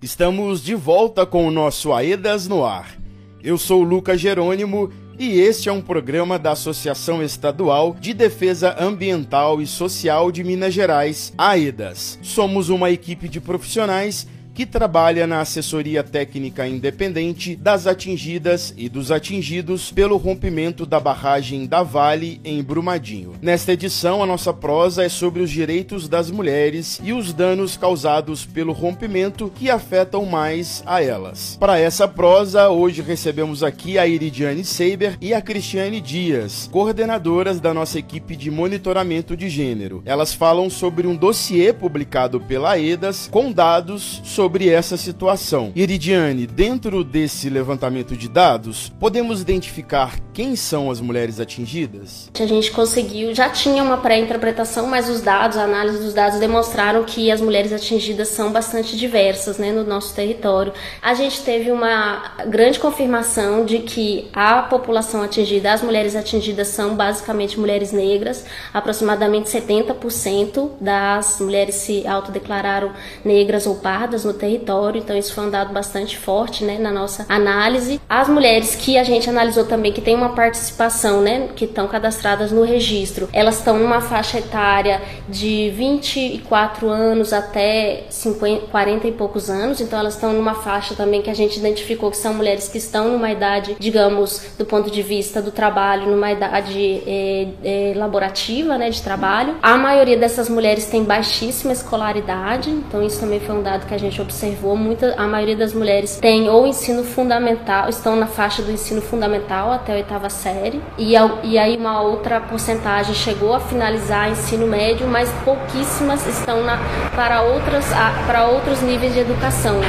Estamos 0.03 0.63
de 0.63 0.75
volta 0.75 1.25
com 1.25 1.49
o 1.49 1.51
nosso 1.51 1.95
Aedas 1.95 2.47
no 2.47 2.63
ar. 2.63 2.99
Eu 3.43 3.57
sou 3.57 3.83
Lucas 3.83 4.21
Jerônimo 4.21 4.91
e 5.19 5.41
este 5.41 5.71
é 5.71 5.73
um 5.73 5.81
programa 5.81 6.39
da 6.39 6.53
Associação 6.53 7.23
Estadual 7.23 7.97
de 7.99 8.13
Defesa 8.13 8.77
Ambiental 8.79 9.63
e 9.63 9.67
Social 9.67 10.31
de 10.31 10.45
Minas 10.45 10.75
Gerais, 10.75 11.33
AEDAS. 11.39 12.19
Somos 12.21 12.69
uma 12.69 12.91
equipe 12.91 13.31
de 13.31 13.41
profissionais 13.41 14.29
que 14.55 14.67
trabalha 14.67 15.27
na 15.27 15.41
assessoria 15.41 16.03
técnica 16.03 16.67
independente 16.67 17.57
das 17.57 17.87
atingidas 17.87 18.75
e 18.77 18.89
dos 18.89 19.11
atingidos 19.11 19.91
pelo 19.91 20.17
rompimento 20.17 20.85
da 20.85 21.01
barragem 21.01 21.67
da 21.67 21.83
Vale 21.83 22.41
em 22.45 22.63
Brumadinho. 22.63 23.35
Nesta 23.41 23.73
edição, 23.73 24.23
a 24.23 24.27
nossa 24.27 24.53
prosa 24.53 25.05
é 25.05 25.09
sobre 25.09 25.43
os 25.43 25.51
direitos 25.51 26.09
das 26.09 26.31
mulheres 26.31 27.01
e 27.03 27.13
os 27.13 27.33
danos 27.33 27.77
causados 27.77 28.45
pelo 28.45 28.73
rompimento 28.73 29.51
que 29.55 29.71
afetam 29.71 30.27
mais 30.27 30.83
a 30.85 31.03
elas. 31.03 31.57
Para 31.59 31.79
essa 31.79 32.07
prosa, 32.07 32.69
hoje 32.69 33.01
recebemos 33.01 33.63
aqui 33.63 33.99
a 33.99 34.07
Iridiane 34.07 34.65
Seiber 34.65 35.17
e 35.21 35.33
a 35.33 35.41
Cristiane 35.41 36.01
Dias, 36.01 36.69
coordenadoras 36.71 37.61
da 37.61 37.73
nossa 37.73 37.99
equipe 37.99 38.37
de 38.37 38.51
monitoramento 38.51 39.37
de 39.37 39.49
gênero. 39.49 40.03
Elas 40.05 40.35
falam 40.35 40.69
sobre 40.69 41.07
um 41.07 41.17
dossiê 41.17 41.73
publicado 41.73 42.41
pela 42.41 42.79
EDAS 42.79 43.29
com 43.31 43.51
dados 43.51 44.21
sobre 44.25 44.42
sobre 44.43 44.69
essa 44.69 44.97
situação. 44.97 45.71
Iridiane, 45.73 46.49
dentro 46.49 47.05
desse 47.05 47.49
levantamento 47.49 48.17
de 48.17 48.29
dados, 48.29 48.93
podemos 48.99 49.41
identificar 49.41 50.19
quem 50.35 50.57
são 50.57 50.91
as 50.91 51.01
mulheres 51.01 51.39
atingidas? 51.39 52.29
A 52.41 52.47
gente 52.47 52.73
conseguiu, 52.73 53.33
já 53.33 53.49
tinha 53.51 53.85
uma 53.85 53.99
pré-interpretação, 53.99 54.89
mas 54.89 55.09
os 55.09 55.21
dados, 55.21 55.57
a 55.57 55.63
análise 55.63 55.99
dos 55.99 56.13
dados 56.13 56.41
demonstraram 56.41 57.05
que 57.05 57.31
as 57.31 57.41
mulheres 57.41 57.73
atingidas 57.73 58.29
são 58.29 58.51
bastante 58.51 58.97
diversas 58.97 59.59
né, 59.59 59.71
no 59.71 59.85
nosso 59.85 60.13
território. 60.13 60.73
A 61.01 61.15
gente 61.15 61.43
teve 61.43 61.71
uma 61.71 62.35
grande 62.49 62.81
confirmação 62.81 63.65
de 63.65 63.79
que 63.79 64.29
a 64.33 64.63
população 64.63 65.23
atingida, 65.23 65.73
as 65.73 65.83
mulheres 65.83 66.17
atingidas 66.17 66.67
são 66.69 66.97
basicamente 66.97 67.61
mulheres 67.61 67.93
negras, 67.93 68.45
aproximadamente 68.75 69.49
70% 69.49 70.71
das 70.81 71.39
mulheres 71.41 71.77
se 71.77 72.05
autodeclararam 72.09 72.91
negras 73.25 73.69
ou 73.69 73.77
pardas 73.77 74.25
no 74.25 74.32
no 74.33 74.39
território, 74.39 74.99
então 74.99 75.17
isso 75.17 75.35
foi 75.35 75.45
um 75.45 75.51
dado 75.51 75.73
bastante 75.73 76.19
forte, 76.19 76.65
né, 76.65 76.79
na 76.79 76.91
nossa 76.91 77.27
análise. 77.29 78.01
As 78.09 78.29
mulheres 78.29 78.75
que 78.75 78.99
a 78.99 79.05
gente 79.05 79.29
analisou 79.29 79.65
também 79.65 79.93
que 79.93 80.01
tem 80.01 80.15
uma 80.15 80.31
participação, 80.31 81.21
né, 81.21 81.49
que 81.55 81.67
estão 81.67 81.87
cadastradas 81.87 82.51
no 82.51 82.65
registro, 82.65 83.29
elas 83.33 83.59
estão 83.59 83.79
numa 83.79 84.01
faixa 84.01 84.39
etária 84.39 85.01
de 85.29 85.71
24 85.71 86.89
anos 86.89 87.33
até 87.33 88.05
50, 88.09 88.67
40 88.67 89.09
e 89.09 89.13
poucos 89.13 89.51
anos, 89.51 89.81
então 89.81 89.99
elas 89.99 90.15
estão 90.15 90.33
numa 90.33 90.55
faixa 90.55 90.95
também 90.95 91.21
que 91.21 91.31
a 91.31 91.35
gente 91.35 91.59
identificou 91.59 92.11
que 92.11 92.17
são 92.17 92.35
mulheres 92.35 92.69
que 92.69 92.79
estão 92.79 93.11
numa 93.11 93.31
idade, 93.31 93.77
digamos, 93.79 94.53
do 94.59 94.65
ponto 94.65 94.91
de 94.91 95.03
vista 95.03 95.43
do 95.43 95.51
trabalho, 95.51 96.11
numa 96.11 96.33
idade 96.33 97.03
é, 97.07 97.49
é, 97.65 97.93
laborativa, 97.97 98.79
né, 98.79 98.91
de 98.91 99.03
trabalho. 99.03 99.57
A 99.63 99.77
maioria 99.77 100.17
dessas 100.17 100.49
mulheres 100.49 100.87
tem 100.87 101.05
baixíssima 101.05 101.73
escolaridade, 101.73 102.71
então 102.71 103.03
isso 103.03 103.21
também 103.21 103.41
foi 103.41 103.55
um 103.55 103.63
dado 103.63 103.87
que 103.87 103.95
a 103.95 103.99
gente 103.99 104.22
observou, 104.23 104.77
muita, 104.77 105.15
a 105.17 105.27
maioria 105.27 105.57
das 105.57 105.73
mulheres 105.73 106.17
tem 106.17 106.49
ou 106.49 106.67
ensino 106.67 107.05
fundamental, 107.05 107.89
estão 107.89 108.17
na 108.17 108.27
faixa 108.27 108.63
do 108.63 108.71
ensino 108.71 109.01
fundamental 109.01 109.73
até 109.73 109.93
a 109.93 109.97
oitava 109.97 110.31
série, 110.31 110.81
e, 110.97 111.15
e 111.45 111.59
aí 111.59 111.77
uma 111.77 112.01
outra 112.01 112.41
porcentagem 112.41 113.15
chegou 113.15 113.55
a 113.55 113.61
finalizar 113.61 114.31
ensino 114.31 114.67
médio, 114.67 115.07
mas 115.07 115.31
pouquíssimas 115.45 116.27
estão 116.27 116.63
na, 116.63 116.79
para, 117.15 117.43
outras, 117.43 117.87
para 118.27 118.47
outros 118.47 118.81
níveis 118.83 119.13
de 119.13 119.21
educação 119.21 119.81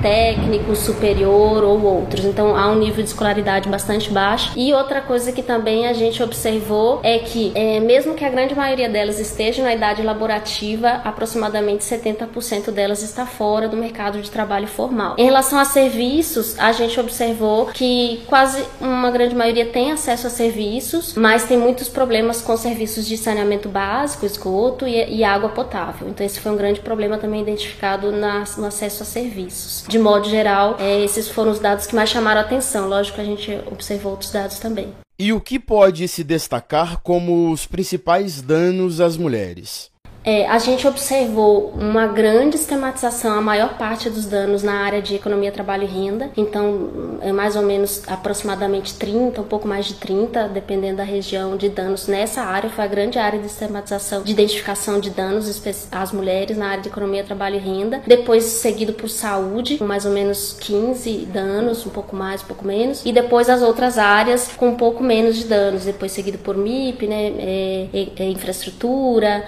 técnico, 0.00 0.74
superior 0.74 1.62
ou 1.62 1.80
outros. 1.82 2.24
Então 2.24 2.56
há 2.56 2.70
um 2.70 2.78
nível 2.78 3.02
de 3.02 3.10
escolaridade 3.10 3.68
bastante 3.68 4.10
baixo. 4.10 4.52
E 4.56 4.72
outra 4.72 5.00
coisa 5.00 5.32
que 5.32 5.42
também 5.42 5.86
a 5.86 5.92
gente 5.92 6.22
observou 6.22 7.00
é 7.02 7.18
que, 7.18 7.52
é, 7.54 7.80
mesmo 7.80 8.14
que 8.14 8.24
a 8.24 8.28
grande 8.28 8.54
maioria 8.54 8.88
delas 8.88 9.18
esteja 9.18 9.62
na 9.62 9.74
idade 9.74 10.02
laborativa, 10.02 11.00
aproximadamente 11.04 11.84
70% 11.84 12.70
delas 12.70 13.02
está 13.02 13.26
fora 13.26 13.68
do 13.68 13.76
mercado 13.76 14.20
de 14.20 14.30
trabalho 14.30 14.66
formal. 14.66 15.14
Em 15.18 15.24
relação 15.24 15.58
a 15.58 15.64
serviços, 15.64 16.58
a 16.58 16.72
gente 16.72 16.98
observou 16.98 17.66
que 17.66 18.22
quase 18.26 18.64
uma 18.80 19.10
grande 19.10 19.34
maioria 19.34 19.66
tem 19.66 19.92
acesso 19.92 20.26
a 20.26 20.30
serviços, 20.30 21.14
mas 21.14 21.44
tem 21.44 21.58
muitos 21.58 21.88
problemas 21.88 22.40
com 22.40 22.56
serviços 22.56 23.06
de 23.06 23.16
saneamento 23.16 23.68
básico, 23.68 24.26
esgoto 24.26 24.86
e, 24.86 25.18
e 25.18 25.24
água 25.24 25.50
potável. 25.50 26.08
Então 26.08 26.24
esse 26.24 26.40
foi 26.40 26.52
um 26.52 26.56
grande 26.56 26.80
problema 26.80 27.18
também 27.18 27.42
identificado 27.42 28.12
na, 28.12 28.44
no 28.56 28.66
acesso 28.66 29.02
a 29.02 29.06
serviços 29.06 29.84
de 29.90 29.98
modo 29.98 30.28
geral, 30.28 30.76
é, 30.78 31.02
esses 31.02 31.28
foram 31.28 31.50
os 31.50 31.58
dados 31.58 31.84
que 31.84 31.96
mais 31.96 32.08
chamaram 32.08 32.40
a 32.40 32.44
atenção. 32.44 32.88
Lógico 32.88 33.16
que 33.16 33.20
a 33.20 33.24
gente 33.24 33.60
observou 33.70 34.12
outros 34.12 34.30
dados 34.30 34.60
também. 34.60 34.94
E 35.18 35.32
o 35.32 35.40
que 35.40 35.58
pode 35.58 36.06
se 36.06 36.22
destacar 36.22 37.00
como 37.02 37.50
os 37.50 37.66
principais 37.66 38.40
danos 38.40 39.00
às 39.00 39.16
mulheres? 39.16 39.90
É, 40.22 40.46
a 40.46 40.58
gente 40.58 40.86
observou 40.86 41.70
uma 41.70 42.06
grande 42.06 42.56
esquematização, 42.56 43.38
a 43.38 43.40
maior 43.40 43.78
parte 43.78 44.10
dos 44.10 44.26
danos 44.26 44.62
na 44.62 44.74
área 44.74 45.00
de 45.00 45.14
economia, 45.14 45.50
trabalho 45.50 45.84
e 45.84 45.86
renda. 45.86 46.30
Então, 46.36 47.18
é 47.22 47.32
mais 47.32 47.56
ou 47.56 47.62
menos 47.62 48.02
aproximadamente 48.06 48.94
30, 48.94 49.40
um 49.40 49.44
pouco 49.44 49.66
mais 49.66 49.86
de 49.86 49.94
30, 49.94 50.48
dependendo 50.48 50.98
da 50.98 51.04
região, 51.04 51.56
de 51.56 51.70
danos 51.70 52.06
nessa 52.06 52.42
área. 52.42 52.68
Foi 52.68 52.84
a 52.84 52.86
grande 52.86 53.18
área 53.18 53.38
de 53.38 53.46
esquematização, 53.46 54.22
de 54.22 54.32
identificação 54.32 55.00
de 55.00 55.08
danos 55.08 55.62
às 55.90 56.12
mulheres 56.12 56.56
na 56.56 56.68
área 56.68 56.82
de 56.82 56.88
economia, 56.88 57.24
trabalho 57.24 57.56
e 57.56 57.58
renda. 57.58 58.02
Depois, 58.06 58.44
seguido 58.44 58.92
por 58.92 59.08
saúde, 59.08 59.78
com 59.78 59.86
mais 59.86 60.04
ou 60.04 60.12
menos 60.12 60.54
15 60.60 61.28
danos, 61.32 61.86
um 61.86 61.90
pouco 61.90 62.14
mais, 62.14 62.42
um 62.42 62.46
pouco 62.46 62.66
menos. 62.66 63.02
E 63.06 63.12
depois 63.12 63.48
as 63.48 63.62
outras 63.62 63.96
áreas 63.96 64.48
com 64.54 64.68
um 64.68 64.76
pouco 64.76 65.02
menos 65.02 65.36
de 65.36 65.44
danos. 65.44 65.84
Depois, 65.86 66.12
seguido 66.12 66.36
por 66.38 66.58
MIP, 66.58 67.06
né, 67.06 67.32
é, 67.38 67.88
é, 67.92 68.22
é 68.22 68.24
infraestrutura, 68.24 69.44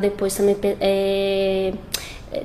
depois 0.00 0.34
também 0.34 0.56
é, 0.80 1.72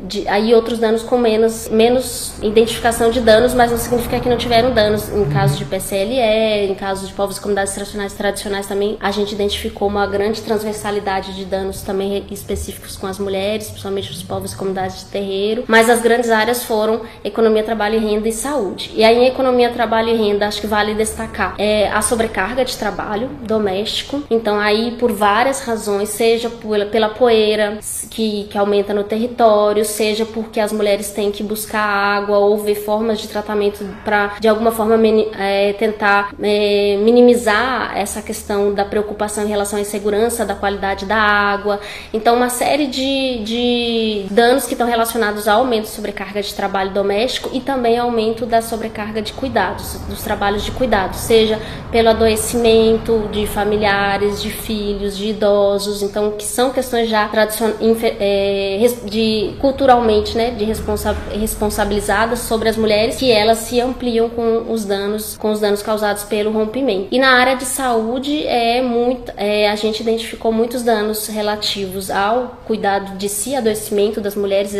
de, 0.03 0.27
aí 0.27 0.53
outros 0.53 0.79
danos 0.79 1.03
com 1.03 1.17
menos, 1.17 1.69
menos 1.69 2.33
identificação 2.41 3.11
de 3.11 3.21
danos, 3.21 3.53
mas 3.53 3.71
não 3.71 3.77
significa 3.77 4.19
que 4.19 4.29
não 4.29 4.37
tiveram 4.37 4.73
danos. 4.73 5.09
Em 5.09 5.25
caso 5.25 5.57
de 5.57 5.65
PCLE, 5.65 6.69
em 6.69 6.75
caso 6.75 7.07
de 7.07 7.13
povos 7.13 7.37
e 7.37 7.41
comunidades 7.41 7.73
tradicionais, 7.73 8.13
tradicionais 8.13 8.67
também, 8.67 8.97
a 8.99 9.11
gente 9.11 9.33
identificou 9.33 9.87
uma 9.87 10.07
grande 10.07 10.41
transversalidade 10.41 11.35
de 11.35 11.45
danos 11.45 11.81
também 11.81 12.25
específicos 12.31 12.95
com 12.95 13.07
as 13.07 13.19
mulheres, 13.19 13.67
principalmente 13.67 14.11
os 14.11 14.23
povos 14.23 14.53
e 14.53 14.55
comunidades 14.55 14.99
de 14.99 15.05
terreiro. 15.05 15.63
Mas 15.67 15.89
as 15.89 16.01
grandes 16.01 16.29
áreas 16.29 16.63
foram 16.63 17.01
economia, 17.23 17.63
trabalho 17.63 17.95
e 17.95 17.99
renda 17.99 18.27
e 18.27 18.31
saúde. 18.31 18.91
E 18.93 19.03
aí 19.03 19.17
em 19.17 19.27
economia, 19.27 19.69
trabalho 19.69 20.09
e 20.09 20.15
renda, 20.15 20.47
acho 20.47 20.61
que 20.61 20.67
vale 20.67 20.93
destacar 20.93 21.55
é 21.57 21.89
a 21.89 22.01
sobrecarga 22.01 22.63
de 22.63 22.77
trabalho 22.77 23.29
doméstico. 23.41 24.23
Então 24.29 24.59
aí 24.59 24.91
por 24.99 25.11
várias 25.11 25.61
razões, 25.61 26.09
seja 26.09 26.49
pela, 26.49 26.85
pela 26.85 27.09
poeira 27.09 27.79
que, 28.09 28.45
que 28.45 28.57
aumenta 28.57 28.93
no 28.93 29.03
território, 29.03 29.74
seja 29.83 30.25
porque 30.25 30.59
as 30.59 30.71
mulheres 30.71 31.11
têm 31.11 31.31
que 31.31 31.43
buscar 31.43 31.81
água 31.81 32.37
ou 32.37 32.57
ver 32.57 32.75
formas 32.75 33.19
de 33.19 33.27
tratamento 33.27 33.85
para, 34.03 34.35
de 34.39 34.47
alguma 34.47 34.71
forma, 34.71 34.95
é, 35.37 35.73
tentar 35.73 36.33
é, 36.41 36.97
minimizar 37.01 37.97
essa 37.97 38.21
questão 38.21 38.73
da 38.73 38.85
preocupação 38.85 39.43
em 39.43 39.47
relação 39.47 39.77
à 39.77 39.81
insegurança 39.81 40.45
da 40.45 40.55
qualidade 40.55 41.05
da 41.05 41.17
água. 41.17 41.79
Então, 42.13 42.35
uma 42.35 42.49
série 42.49 42.87
de, 42.87 43.43
de 43.43 44.25
danos 44.31 44.65
que 44.65 44.73
estão 44.73 44.87
relacionados 44.87 45.47
ao 45.47 45.59
aumento 45.59 45.83
de 45.83 45.89
sobrecarga 45.89 46.41
de 46.41 46.53
trabalho 46.53 46.91
doméstico 46.91 47.49
e 47.53 47.59
também 47.59 47.97
aumento 47.97 48.45
da 48.45 48.61
sobrecarga 48.61 49.21
de 49.21 49.33
cuidados, 49.33 49.95
dos 50.07 50.21
trabalhos 50.21 50.63
de 50.63 50.71
cuidado, 50.71 51.15
seja 51.15 51.59
pelo 51.91 52.09
adoecimento 52.09 53.27
de 53.31 53.47
familiares, 53.47 54.41
de 54.41 54.49
filhos, 54.49 55.17
de 55.17 55.29
idosos, 55.29 56.01
então 56.01 56.31
que 56.31 56.43
são 56.43 56.71
questões 56.71 57.09
já 57.09 57.27
tradicionais 57.27 57.75
é, 58.19 58.87
de 59.05 59.55
culturalmente, 59.65 60.37
né, 60.37 60.51
de 60.51 60.63
responsa 60.63 61.17
responsabilizadas 61.31 62.41
sobre 62.41 62.69
as 62.69 62.77
mulheres, 62.77 63.15
que 63.15 63.31
elas 63.31 63.57
se 63.57 63.81
ampliam 63.81 64.29
com 64.29 64.71
os 64.71 64.85
danos, 64.85 65.35
com 65.37 65.49
os 65.49 65.59
danos 65.59 65.81
causados 65.81 66.23
pelo 66.23 66.51
rompimento. 66.51 67.07
E 67.09 67.17
na 67.17 67.39
área 67.39 67.55
de 67.55 67.65
saúde 67.65 68.45
é 68.45 68.83
muito, 68.83 69.33
é, 69.35 69.67
a 69.67 69.75
gente 69.75 70.01
identificou 70.01 70.51
muitos 70.51 70.83
danos 70.83 71.25
relativos 71.25 72.11
ao 72.11 72.59
cuidado 72.67 73.17
de 73.17 73.27
si, 73.27 73.55
adoecimento 73.55 74.21
das 74.21 74.35
mulheres, 74.35 74.75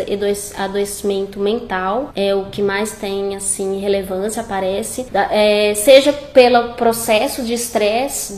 adoecimento 0.56 1.40
mental, 1.40 2.12
é 2.16 2.36
o 2.36 2.46
que 2.46 2.62
mais 2.62 2.92
tem 2.92 3.36
assim 3.36 3.80
relevância 3.80 4.44
aparece, 4.44 5.08
é, 5.32 5.74
seja 5.74 6.14
pelo 6.14 6.74
processo 6.74 7.42
de 7.42 7.56
estresse 7.56 8.38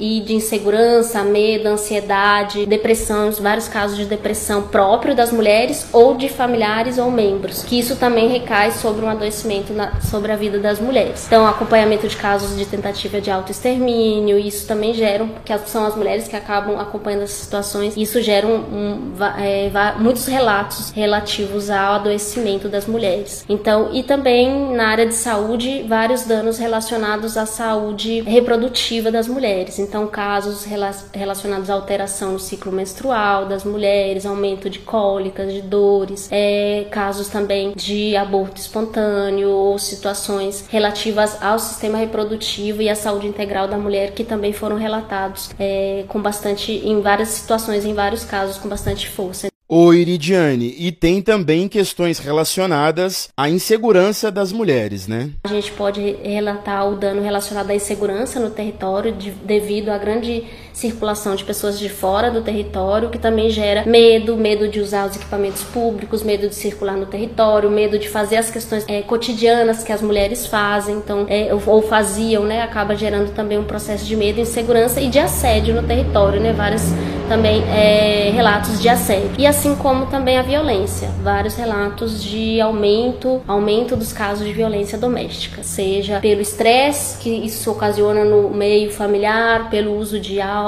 e 0.00 0.20
de 0.20 0.34
insegurança, 0.34 1.22
medo, 1.22 1.68
ansiedade, 1.68 2.66
depressão, 2.66 3.30
vários 3.30 3.68
casos 3.68 3.96
de 3.96 4.04
depressão 4.04 4.62
próprio 4.62 5.14
das 5.14 5.30
mulheres 5.30 5.75
mulheres 5.76 5.86
ou 5.92 6.16
de 6.16 6.28
familiares 6.28 6.98
ou 6.98 7.10
membros, 7.10 7.62
que 7.62 7.78
isso 7.78 7.96
também 7.96 8.28
recai 8.28 8.70
sobre 8.70 9.04
um 9.04 9.08
adoecimento 9.08 9.72
na, 9.72 10.00
sobre 10.00 10.32
a 10.32 10.36
vida 10.36 10.58
das 10.58 10.80
mulheres. 10.80 11.24
Então, 11.26 11.46
acompanhamento 11.46 12.06
de 12.08 12.16
casos 12.16 12.56
de 12.56 12.64
tentativa 12.64 13.20
de 13.20 13.30
autoextermínio, 13.30 14.38
isso 14.38 14.66
também 14.66 14.94
gera, 14.94 15.28
que 15.44 15.56
são 15.68 15.84
as 15.84 15.94
mulheres 15.94 16.28
que 16.28 16.36
acabam 16.36 16.78
acompanhando 16.78 17.22
essas 17.22 17.38
situações, 17.38 17.96
isso 17.96 18.22
gera 18.22 18.46
um, 18.46 18.56
um, 18.56 19.12
é, 19.38 19.70
muitos 19.98 20.26
relatos 20.26 20.90
relativos 20.90 21.70
ao 21.70 21.94
adoecimento 21.94 22.68
das 22.68 22.86
mulheres. 22.86 23.44
Então, 23.48 23.90
e 23.92 24.02
também 24.02 24.74
na 24.74 24.88
área 24.88 25.06
de 25.06 25.14
saúde, 25.14 25.84
vários 25.88 26.24
danos 26.24 26.58
relacionados 26.58 27.36
à 27.36 27.46
saúde 27.46 28.20
reprodutiva 28.20 29.10
das 29.10 29.28
mulheres. 29.28 29.78
Então, 29.78 30.06
casos 30.06 30.64
relacionados 31.12 31.70
à 31.70 31.74
alteração 31.74 32.32
no 32.32 32.38
ciclo 32.38 32.72
menstrual 32.72 33.46
das 33.46 33.64
mulheres, 33.64 34.26
aumento 34.26 34.70
de 34.70 34.78
cólicas, 34.78 35.52
de 35.52 35.65
dores, 35.66 36.28
é, 36.30 36.86
casos 36.90 37.28
também 37.28 37.72
de 37.74 38.16
aborto 38.16 38.60
espontâneo 38.60 39.50
ou 39.50 39.78
situações 39.78 40.66
relativas 40.68 41.42
ao 41.42 41.58
sistema 41.58 41.98
reprodutivo 41.98 42.82
e 42.82 42.88
à 42.88 42.94
saúde 42.94 43.26
integral 43.26 43.68
da 43.68 43.76
mulher 43.76 44.12
que 44.12 44.24
também 44.24 44.52
foram 44.52 44.76
relatados 44.76 45.50
é, 45.58 46.04
com 46.08 46.20
bastante, 46.20 46.72
em 46.72 47.00
várias 47.00 47.28
situações, 47.28 47.84
em 47.84 47.94
vários 47.94 48.24
casos, 48.24 48.58
com 48.58 48.68
bastante 48.68 49.08
força. 49.08 49.48
O 49.68 49.92
Iridiane, 49.92 50.76
e 50.78 50.92
tem 50.92 51.20
também 51.20 51.66
questões 51.66 52.20
relacionadas 52.20 53.28
à 53.36 53.50
insegurança 53.50 54.30
das 54.30 54.52
mulheres, 54.52 55.08
né? 55.08 55.30
A 55.42 55.48
gente 55.48 55.72
pode 55.72 56.00
relatar 56.22 56.88
o 56.88 56.94
dano 56.94 57.20
relacionado 57.20 57.70
à 57.70 57.74
insegurança 57.74 58.38
no 58.38 58.48
território 58.48 59.10
de, 59.10 59.32
devido 59.32 59.88
à 59.88 59.98
grande 59.98 60.44
circulação 60.76 61.34
de 61.34 61.42
pessoas 61.42 61.78
de 61.78 61.88
fora 61.88 62.30
do 62.30 62.42
território, 62.42 63.08
que 63.08 63.18
também 63.18 63.48
gera 63.48 63.84
medo, 63.86 64.36
medo 64.36 64.68
de 64.68 64.78
usar 64.78 65.08
os 65.08 65.16
equipamentos 65.16 65.62
públicos, 65.62 66.22
medo 66.22 66.48
de 66.48 66.54
circular 66.54 66.98
no 66.98 67.06
território, 67.06 67.70
medo 67.70 67.98
de 67.98 68.10
fazer 68.10 68.36
as 68.36 68.50
questões 68.50 68.84
é, 68.86 69.00
cotidianas 69.00 69.82
que 69.82 69.90
as 69.90 70.02
mulheres 70.02 70.46
fazem, 70.46 70.96
então 70.96 71.24
é, 71.28 71.48
ou 71.66 71.80
faziam, 71.80 72.44
né? 72.44 72.60
Acaba 72.60 72.94
gerando 72.94 73.34
também 73.34 73.56
um 73.56 73.64
processo 73.64 74.04
de 74.04 74.14
medo, 74.14 74.38
insegurança 74.38 75.00
e 75.00 75.08
de 75.08 75.18
assédio 75.18 75.74
no 75.74 75.82
território, 75.82 76.38
né? 76.40 76.52
Vários 76.52 76.82
também 77.26 77.62
é, 77.70 78.30
relatos 78.32 78.80
de 78.80 78.88
assédio. 78.88 79.30
E 79.38 79.46
assim 79.46 79.74
como 79.74 80.06
também 80.06 80.36
a 80.36 80.42
violência, 80.42 81.08
vários 81.22 81.54
relatos 81.54 82.22
de 82.22 82.60
aumento, 82.60 83.40
aumento 83.48 83.96
dos 83.96 84.12
casos 84.12 84.46
de 84.46 84.52
violência 84.52 84.98
doméstica, 84.98 85.62
seja 85.62 86.20
pelo 86.20 86.40
estresse 86.40 87.18
que 87.18 87.30
isso 87.30 87.70
ocasiona 87.70 88.24
no 88.24 88.50
meio 88.50 88.92
familiar, 88.92 89.70
pelo 89.70 89.96
uso 89.96 90.20
de 90.20 90.40
álcool, 90.40 90.65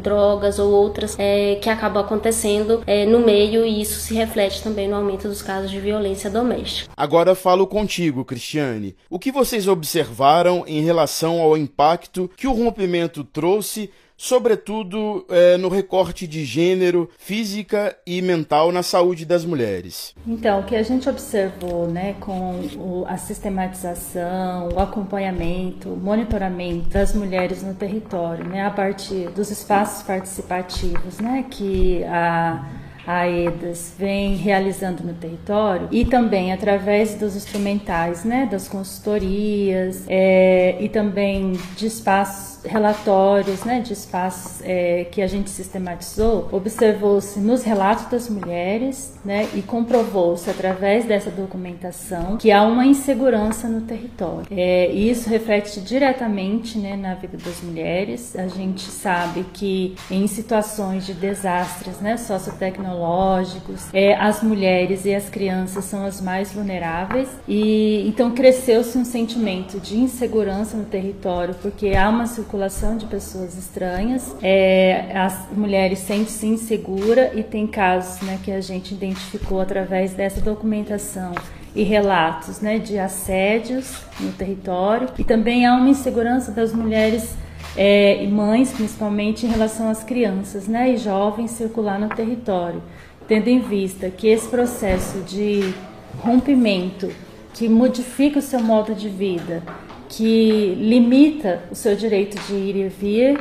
drogas 0.00 0.58
ou 0.58 0.70
outras 0.70 1.16
é, 1.18 1.56
que 1.56 1.70
acabam 1.70 2.04
acontecendo 2.04 2.82
é, 2.86 3.06
no 3.06 3.20
meio 3.20 3.64
e 3.64 3.80
isso 3.80 4.00
se 4.00 4.14
reflete 4.14 4.62
também 4.62 4.88
no 4.88 4.96
aumento 4.96 5.28
dos 5.28 5.42
casos 5.42 5.70
de 5.70 5.80
violência 5.80 6.30
doméstica. 6.30 6.90
Agora 6.96 7.34
falo 7.34 7.66
contigo, 7.66 8.24
Cristiane. 8.24 8.96
O 9.10 9.18
que 9.18 9.32
vocês 9.32 9.68
observaram 9.68 10.64
em 10.66 10.82
relação 10.82 11.40
ao 11.40 11.56
impacto 11.56 12.30
que 12.36 12.46
o 12.46 12.52
rompimento 12.52 13.24
trouxe 13.24 13.90
sobretudo 14.18 15.24
é, 15.30 15.56
no 15.56 15.68
recorte 15.68 16.26
de 16.26 16.44
gênero, 16.44 17.08
física 17.16 17.96
e 18.04 18.20
mental 18.20 18.72
na 18.72 18.82
saúde 18.82 19.24
das 19.24 19.44
mulheres. 19.44 20.12
Então, 20.26 20.60
o 20.60 20.64
que 20.64 20.74
a 20.74 20.82
gente 20.82 21.08
observou 21.08 21.86
né, 21.86 22.16
com 22.18 22.60
o, 22.76 23.04
a 23.06 23.16
sistematização, 23.16 24.70
o 24.74 24.80
acompanhamento, 24.80 25.90
o 25.90 25.96
monitoramento 25.96 26.88
das 26.88 27.14
mulheres 27.14 27.62
no 27.62 27.74
território, 27.74 28.44
né, 28.44 28.66
a 28.66 28.70
partir 28.70 29.30
dos 29.30 29.50
espaços 29.52 30.02
participativos 30.02 31.20
né, 31.20 31.44
que 31.48 32.02
a 32.04 32.68
a 33.08 33.26
EDAS 33.26 33.94
vem 33.98 34.36
realizando 34.36 35.02
no 35.02 35.14
território 35.14 35.88
e 35.90 36.04
também 36.04 36.52
através 36.52 37.14
dos 37.14 37.34
instrumentais, 37.34 38.22
né, 38.22 38.44
das 38.44 38.68
consultorias 38.68 40.04
é, 40.06 40.76
e 40.78 40.90
também 40.90 41.52
de 41.74 41.86
espaços 41.86 42.58
relatórios 42.64 43.64
né, 43.64 43.80
de 43.80 43.94
espaços 43.94 44.60
é, 44.62 45.04
que 45.10 45.22
a 45.22 45.26
gente 45.26 45.48
sistematizou, 45.48 46.48
observou-se 46.52 47.38
nos 47.40 47.62
relatos 47.62 48.06
das 48.10 48.28
mulheres 48.28 49.14
né, 49.24 49.48
e 49.54 49.62
comprovou-se 49.62 50.48
através 50.50 51.06
dessa 51.06 51.30
documentação 51.30 52.36
que 52.36 52.52
há 52.52 52.62
uma 52.62 52.84
insegurança 52.84 53.68
no 53.68 53.82
território. 53.82 54.46
É, 54.50 54.90
e 54.90 55.10
isso 55.10 55.30
reflete 55.30 55.80
diretamente 55.80 56.78
né, 56.78 56.96
na 56.96 57.14
vida 57.14 57.38
das 57.38 57.62
mulheres. 57.62 58.36
A 58.36 58.48
gente 58.48 58.82
sabe 58.82 59.44
que 59.54 59.94
em 60.10 60.26
situações 60.26 61.06
de 61.06 61.14
desastres 61.14 62.00
né, 62.00 62.16
sociotecnológicos, 62.16 62.97
é, 63.92 64.14
as 64.14 64.42
mulheres 64.42 65.04
e 65.04 65.14
as 65.14 65.28
crianças 65.28 65.84
são 65.84 66.04
as 66.04 66.20
mais 66.20 66.52
vulneráveis. 66.52 67.28
E 67.46 68.06
então 68.08 68.30
cresceu-se 68.30 68.96
um 68.98 69.04
sentimento 69.04 69.78
de 69.80 69.98
insegurança 69.98 70.76
no 70.76 70.84
território 70.84 71.54
porque 71.60 71.94
há 71.94 72.08
uma 72.08 72.26
circulação 72.26 72.96
de 72.96 73.06
pessoas 73.06 73.56
estranhas, 73.56 74.34
é, 74.42 75.12
as 75.14 75.48
mulheres 75.52 76.00
sentem-se 76.00 76.46
insegura 76.46 77.32
e 77.34 77.42
tem 77.42 77.66
casos 77.66 78.20
né, 78.22 78.38
que 78.42 78.50
a 78.50 78.60
gente 78.60 78.94
identificou 78.94 79.60
através 79.60 80.12
dessa 80.12 80.40
documentação 80.40 81.32
e 81.74 81.82
relatos 81.82 82.60
né, 82.60 82.78
de 82.78 82.98
assédios 82.98 84.02
no 84.18 84.32
território. 84.32 85.08
E 85.18 85.24
também 85.24 85.66
há 85.66 85.74
uma 85.74 85.88
insegurança 85.88 86.50
das 86.50 86.72
mulheres 86.72 87.36
é, 87.76 88.26
mães, 88.26 88.72
principalmente 88.72 89.46
em 89.46 89.48
relação 89.48 89.88
às 89.88 90.02
crianças 90.02 90.66
né, 90.66 90.92
e 90.92 90.96
jovens 90.96 91.52
circular 91.52 91.98
no 91.98 92.08
território, 92.08 92.82
tendo 93.26 93.48
em 93.48 93.60
vista 93.60 94.10
que 94.10 94.28
esse 94.28 94.48
processo 94.48 95.20
de 95.20 95.72
rompimento 96.20 97.10
que 97.54 97.68
modifica 97.68 98.38
o 98.38 98.42
seu 98.42 98.60
modo 98.60 98.94
de 98.94 99.08
vida, 99.08 99.62
que 100.08 100.74
limita 100.78 101.62
o 101.70 101.74
seu 101.74 101.94
direito 101.94 102.40
de 102.46 102.54
ir 102.54 102.76
e 102.76 102.88
vir, 102.88 103.38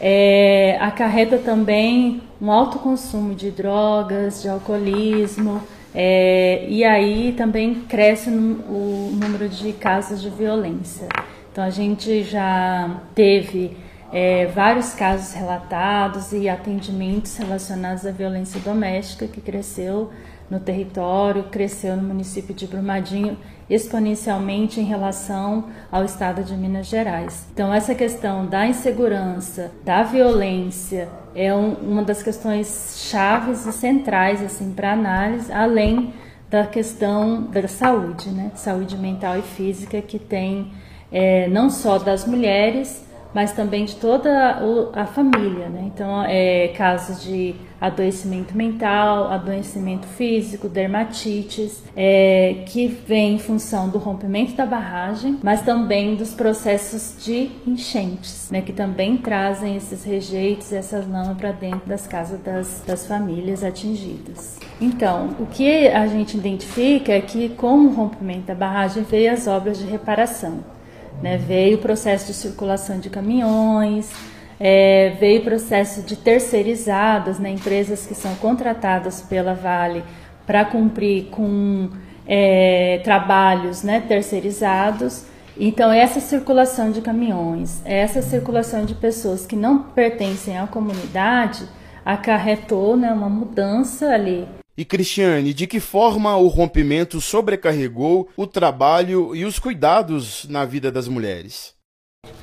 é, 0.00 0.76
acarreta 0.80 1.38
também 1.38 2.22
um 2.40 2.50
alto 2.50 2.78
consumo 2.78 3.34
de 3.34 3.50
drogas, 3.50 4.42
de 4.42 4.48
alcoolismo, 4.48 5.62
é, 5.94 6.66
e 6.68 6.84
aí 6.84 7.32
também 7.36 7.74
cresce 7.88 8.28
o 8.28 9.10
número 9.12 9.48
de 9.48 9.72
casos 9.72 10.20
de 10.20 10.28
violência. 10.28 11.08
Então 11.54 11.62
a 11.62 11.70
gente 11.70 12.24
já 12.24 13.00
teve 13.14 13.76
é, 14.12 14.46
vários 14.46 14.92
casos 14.92 15.34
relatados 15.34 16.32
e 16.32 16.48
atendimentos 16.48 17.36
relacionados 17.36 18.04
à 18.04 18.10
violência 18.10 18.58
doméstica 18.58 19.28
que 19.28 19.40
cresceu 19.40 20.10
no 20.50 20.58
território, 20.58 21.44
cresceu 21.44 21.96
no 21.96 22.02
município 22.02 22.52
de 22.52 22.66
Brumadinho 22.66 23.38
exponencialmente 23.70 24.80
em 24.80 24.82
relação 24.82 25.66
ao 25.92 26.04
estado 26.04 26.42
de 26.42 26.56
Minas 26.56 26.88
Gerais. 26.88 27.46
Então 27.52 27.72
essa 27.72 27.94
questão 27.94 28.44
da 28.46 28.66
insegurança, 28.66 29.70
da 29.84 30.02
violência 30.02 31.08
é 31.36 31.54
um, 31.54 31.74
uma 31.74 32.02
das 32.02 32.20
questões 32.20 33.06
chaves 33.08 33.64
e 33.64 33.72
centrais 33.72 34.42
assim 34.42 34.72
para 34.72 34.92
análise, 34.92 35.52
além 35.52 36.12
da 36.50 36.66
questão 36.66 37.42
da 37.42 37.68
saúde, 37.68 38.28
né? 38.30 38.50
Saúde 38.56 38.98
mental 38.98 39.38
e 39.38 39.42
física 39.42 40.02
que 40.02 40.18
tem 40.18 40.72
é, 41.14 41.48
não 41.48 41.70
só 41.70 41.96
das 41.96 42.26
mulheres, 42.26 43.04
mas 43.32 43.52
também 43.52 43.84
de 43.84 43.96
toda 43.96 44.60
a 44.94 45.06
família. 45.06 45.68
Né? 45.68 45.90
Então, 45.92 46.22
é, 46.24 46.68
casos 46.68 47.22
de 47.22 47.54
adoecimento 47.80 48.56
mental, 48.56 49.30
adoecimento 49.30 50.06
físico, 50.06 50.68
dermatites, 50.68 51.82
é, 51.94 52.62
que 52.66 52.86
vem 52.86 53.34
em 53.34 53.38
função 53.38 53.88
do 53.88 53.98
rompimento 53.98 54.54
da 54.54 54.64
barragem, 54.64 55.38
mas 55.42 55.62
também 55.62 56.14
dos 56.14 56.32
processos 56.32 57.22
de 57.22 57.50
enchentes, 57.66 58.48
né? 58.50 58.62
que 58.62 58.72
também 58.72 59.16
trazem 59.16 59.76
esses 59.76 60.04
rejeitos, 60.04 60.72
essas 60.72 61.06
lamas 61.06 61.36
para 61.36 61.52
dentro 61.52 61.86
das 61.86 62.06
casas 62.06 62.40
das, 62.40 62.82
das 62.86 63.06
famílias 63.06 63.62
atingidas. 63.62 64.58
Então, 64.80 65.30
o 65.38 65.46
que 65.46 65.88
a 65.88 66.06
gente 66.06 66.36
identifica 66.36 67.12
é 67.12 67.20
que 67.20 67.50
com 67.50 67.86
o 67.86 67.92
rompimento 67.92 68.46
da 68.46 68.54
barragem 68.54 69.02
veio 69.02 69.32
as 69.32 69.46
obras 69.46 69.78
de 69.78 69.84
reparação. 69.84 70.73
Né? 71.22 71.36
Veio 71.36 71.76
o 71.78 71.80
processo 71.80 72.26
de 72.26 72.34
circulação 72.34 72.98
de 72.98 73.10
caminhões, 73.10 74.10
é, 74.58 75.16
veio 75.18 75.40
o 75.40 75.44
processo 75.44 76.02
de 76.02 76.16
terceirizadas, 76.16 77.38
né? 77.38 77.50
empresas 77.50 78.06
que 78.06 78.14
são 78.14 78.34
contratadas 78.36 79.22
pela 79.22 79.54
Vale 79.54 80.04
para 80.46 80.64
cumprir 80.64 81.26
com 81.30 81.88
é, 82.26 83.00
trabalhos 83.04 83.82
né? 83.82 84.02
terceirizados. 84.06 85.24
Então, 85.56 85.92
essa 85.92 86.20
circulação 86.20 86.90
de 86.90 87.00
caminhões, 87.00 87.80
essa 87.84 88.20
circulação 88.20 88.84
de 88.84 88.94
pessoas 88.94 89.46
que 89.46 89.54
não 89.54 89.78
pertencem 89.82 90.58
à 90.58 90.66
comunidade, 90.66 91.64
acarretou 92.04 92.96
né, 92.96 93.12
uma 93.12 93.28
mudança 93.28 94.08
ali 94.08 94.46
e 94.76 94.84
Cristiane, 94.84 95.54
de 95.54 95.66
que 95.66 95.78
forma 95.78 96.36
o 96.36 96.48
rompimento 96.48 97.20
sobrecarregou 97.20 98.28
o 98.36 98.46
trabalho 98.46 99.34
e 99.34 99.44
os 99.44 99.58
cuidados 99.58 100.46
na 100.48 100.64
vida 100.64 100.90
das 100.90 101.06
mulheres? 101.06 101.74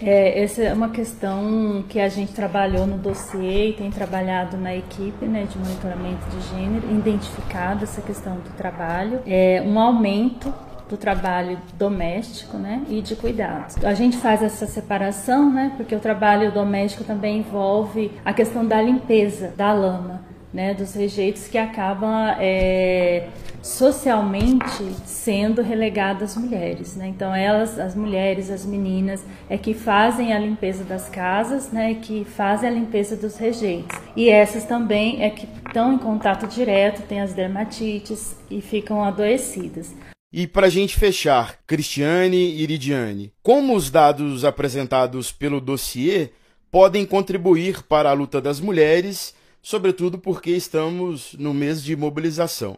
É, 0.02 0.44
essa 0.44 0.62
é 0.62 0.74
uma 0.74 0.90
questão 0.90 1.84
que 1.90 2.00
a 2.00 2.08
gente 2.08 2.34
trabalhou 2.34 2.86
no 2.86 2.98
dossiê 2.98 3.70
e 3.70 3.74
tem 3.74 3.90
trabalhado 3.90 4.58
na 4.58 4.76
equipe 4.76 5.26
né, 5.26 5.46
de 5.46 5.58
monitoramento 5.58 6.26
de 6.30 6.42
gênero, 6.50 6.92
identificado 6.92 7.84
essa 7.84 8.02
questão 8.02 8.36
do 8.36 8.50
trabalho, 8.56 9.22
é 9.26 9.62
um 9.66 9.80
aumento 9.80 10.54
do 10.88 10.98
trabalho 10.98 11.58
doméstico 11.78 12.58
né, 12.58 12.84
e 12.90 13.02
de 13.02 13.16
cuidados. 13.16 13.84
A 13.84 13.94
gente 13.94 14.18
faz 14.18 14.44
essa 14.44 14.66
separação, 14.66 15.52
né, 15.52 15.74
porque 15.78 15.96
o 15.96 16.00
trabalho 16.00 16.52
doméstico 16.52 17.04
também 17.04 17.40
envolve 17.40 18.12
a 18.24 18.34
questão 18.34 18.66
da 18.66 18.82
limpeza 18.82 19.54
da 19.56 19.72
lama 19.74 20.32
né, 20.54 20.74
dos 20.74 20.94
rejeitos 20.94 21.48
que 21.48 21.58
acabam 21.58 22.36
é, 22.40 23.28
socialmente 23.62 24.84
sendo 25.06 25.62
relegadas 25.62 26.32
às 26.32 26.44
mulheres. 26.44 26.96
Né? 26.96 27.08
Então 27.08 27.34
elas, 27.34 27.80
as 27.80 27.96
mulheres, 27.96 28.50
as 28.50 28.66
meninas, 28.66 29.24
é 29.50 29.58
que 29.58 29.74
fazem 29.74 30.34
a 30.34 30.40
limpeza 30.40 30.84
das 30.84 31.08
casas, 31.10 31.72
né, 31.72 31.96
que 31.96 32.26
fazem 32.26 32.70
a 32.70 32.72
limpeza 32.72 33.16
dos 33.16 33.38
rejeitos. 33.38 33.98
E 34.16 34.30
essas 34.30 34.66
também 34.66 35.24
é 35.24 35.30
que 35.30 35.48
estão 35.66 35.94
em 35.94 35.98
contato 35.98 36.48
direto, 36.48 37.04
têm 37.08 37.22
as 37.22 37.34
dermatites 37.34 38.36
e 38.50 38.62
ficam 38.62 39.04
adoecidas. 39.04 39.94
E 40.34 40.48
para 40.48 40.68
a 40.68 40.70
gente 40.70 40.98
fechar, 40.98 41.58
Cristiane 41.68 42.38
e 42.38 42.64
Iridiane, 42.64 43.34
como 43.44 43.76
os 43.76 43.90
dados 43.90 44.46
apresentados 44.46 45.30
pelo 45.30 45.60
dossiê 45.60 46.30
podem 46.72 47.06
contribuir 47.06 47.84
para 47.84 48.10
a 48.10 48.14
luta 48.14 48.40
das 48.40 48.62
mulheres 48.62 49.36
sobretudo 49.62 50.18
porque 50.18 50.52
estamos 50.52 51.36
no 51.38 51.54
mês 51.54 51.84
de 51.84 51.96
mobilização. 51.96 52.78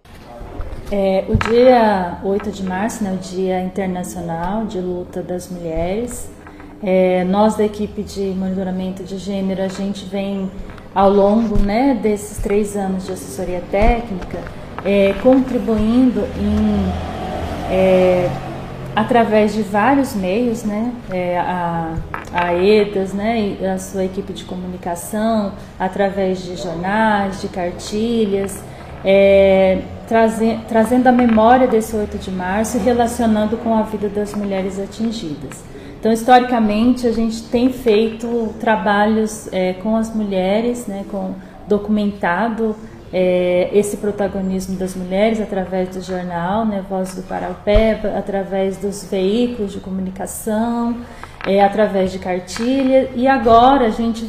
É, 0.91 1.25
o 1.27 1.35
dia 1.49 2.19
8 2.23 2.51
de 2.51 2.63
março, 2.63 3.03
né, 3.03 3.13
o 3.13 3.17
Dia 3.17 3.61
Internacional 3.61 4.65
de 4.65 4.79
Luta 4.79 5.21
das 5.23 5.49
Mulheres, 5.49 6.29
é, 6.83 7.23
nós 7.23 7.55
da 7.55 7.65
equipe 7.65 8.03
de 8.03 8.21
monitoramento 8.21 9.03
de 9.03 9.17
gênero, 9.17 9.63
a 9.63 9.69
gente 9.69 10.05
vem 10.05 10.51
ao 10.93 11.09
longo 11.09 11.57
né, 11.57 11.97
desses 12.01 12.37
três 12.37 12.75
anos 12.75 13.05
de 13.05 13.13
assessoria 13.13 13.63
técnica 13.71 14.39
é, 14.85 15.13
contribuindo 15.23 16.21
em 16.37 17.71
é, 17.71 18.29
através 18.95 19.53
de 19.53 19.61
vários 19.61 20.13
meios, 20.13 20.63
né, 20.63 20.91
é, 21.11 21.37
a, 21.39 21.95
a 22.31 22.53
EDAS, 22.53 23.13
né, 23.13 23.57
e 23.59 23.65
a 23.65 23.79
sua 23.79 24.05
equipe 24.05 24.33
de 24.33 24.43
comunicação, 24.43 25.53
através 25.79 26.43
de 26.43 26.55
jornais, 26.55 27.41
de 27.41 27.47
cartilhas, 27.47 28.63
é, 29.03 29.81
traze, 30.07 30.59
trazendo 30.67 31.07
a 31.07 31.11
memória 31.11 31.67
desse 31.67 31.95
8 31.95 32.17
de 32.17 32.31
março 32.31 32.77
e 32.77 32.79
relacionando 32.79 33.57
com 33.57 33.75
a 33.75 33.81
vida 33.81 34.07
das 34.07 34.33
mulheres 34.33 34.79
atingidas. 34.79 35.63
Então, 35.99 36.11
historicamente, 36.11 37.07
a 37.07 37.11
gente 37.11 37.43
tem 37.43 37.71
feito 37.71 38.53
trabalhos 38.59 39.47
é, 39.51 39.73
com 39.73 39.95
as 39.95 40.13
mulheres, 40.13 40.85
né, 40.85 41.05
com 41.09 41.33
documentado 41.67 42.75
é, 43.13 43.69
esse 43.71 43.97
protagonismo 43.97 44.75
das 44.75 44.95
mulheres 44.95 45.39
através 45.39 45.89
do 45.89 46.01
jornal, 46.01 46.65
né, 46.65 46.83
Voz 46.89 47.13
do 47.13 47.21
Paraupeba, 47.21 48.17
através 48.17 48.77
dos 48.77 49.03
veículos 49.03 49.71
de 49.71 49.79
comunicação, 49.79 50.97
é, 51.45 51.63
através 51.63 52.11
de 52.11 52.17
cartilha. 52.17 53.11
E 53.15 53.27
agora 53.27 53.85
a 53.85 53.91
gente 53.91 54.27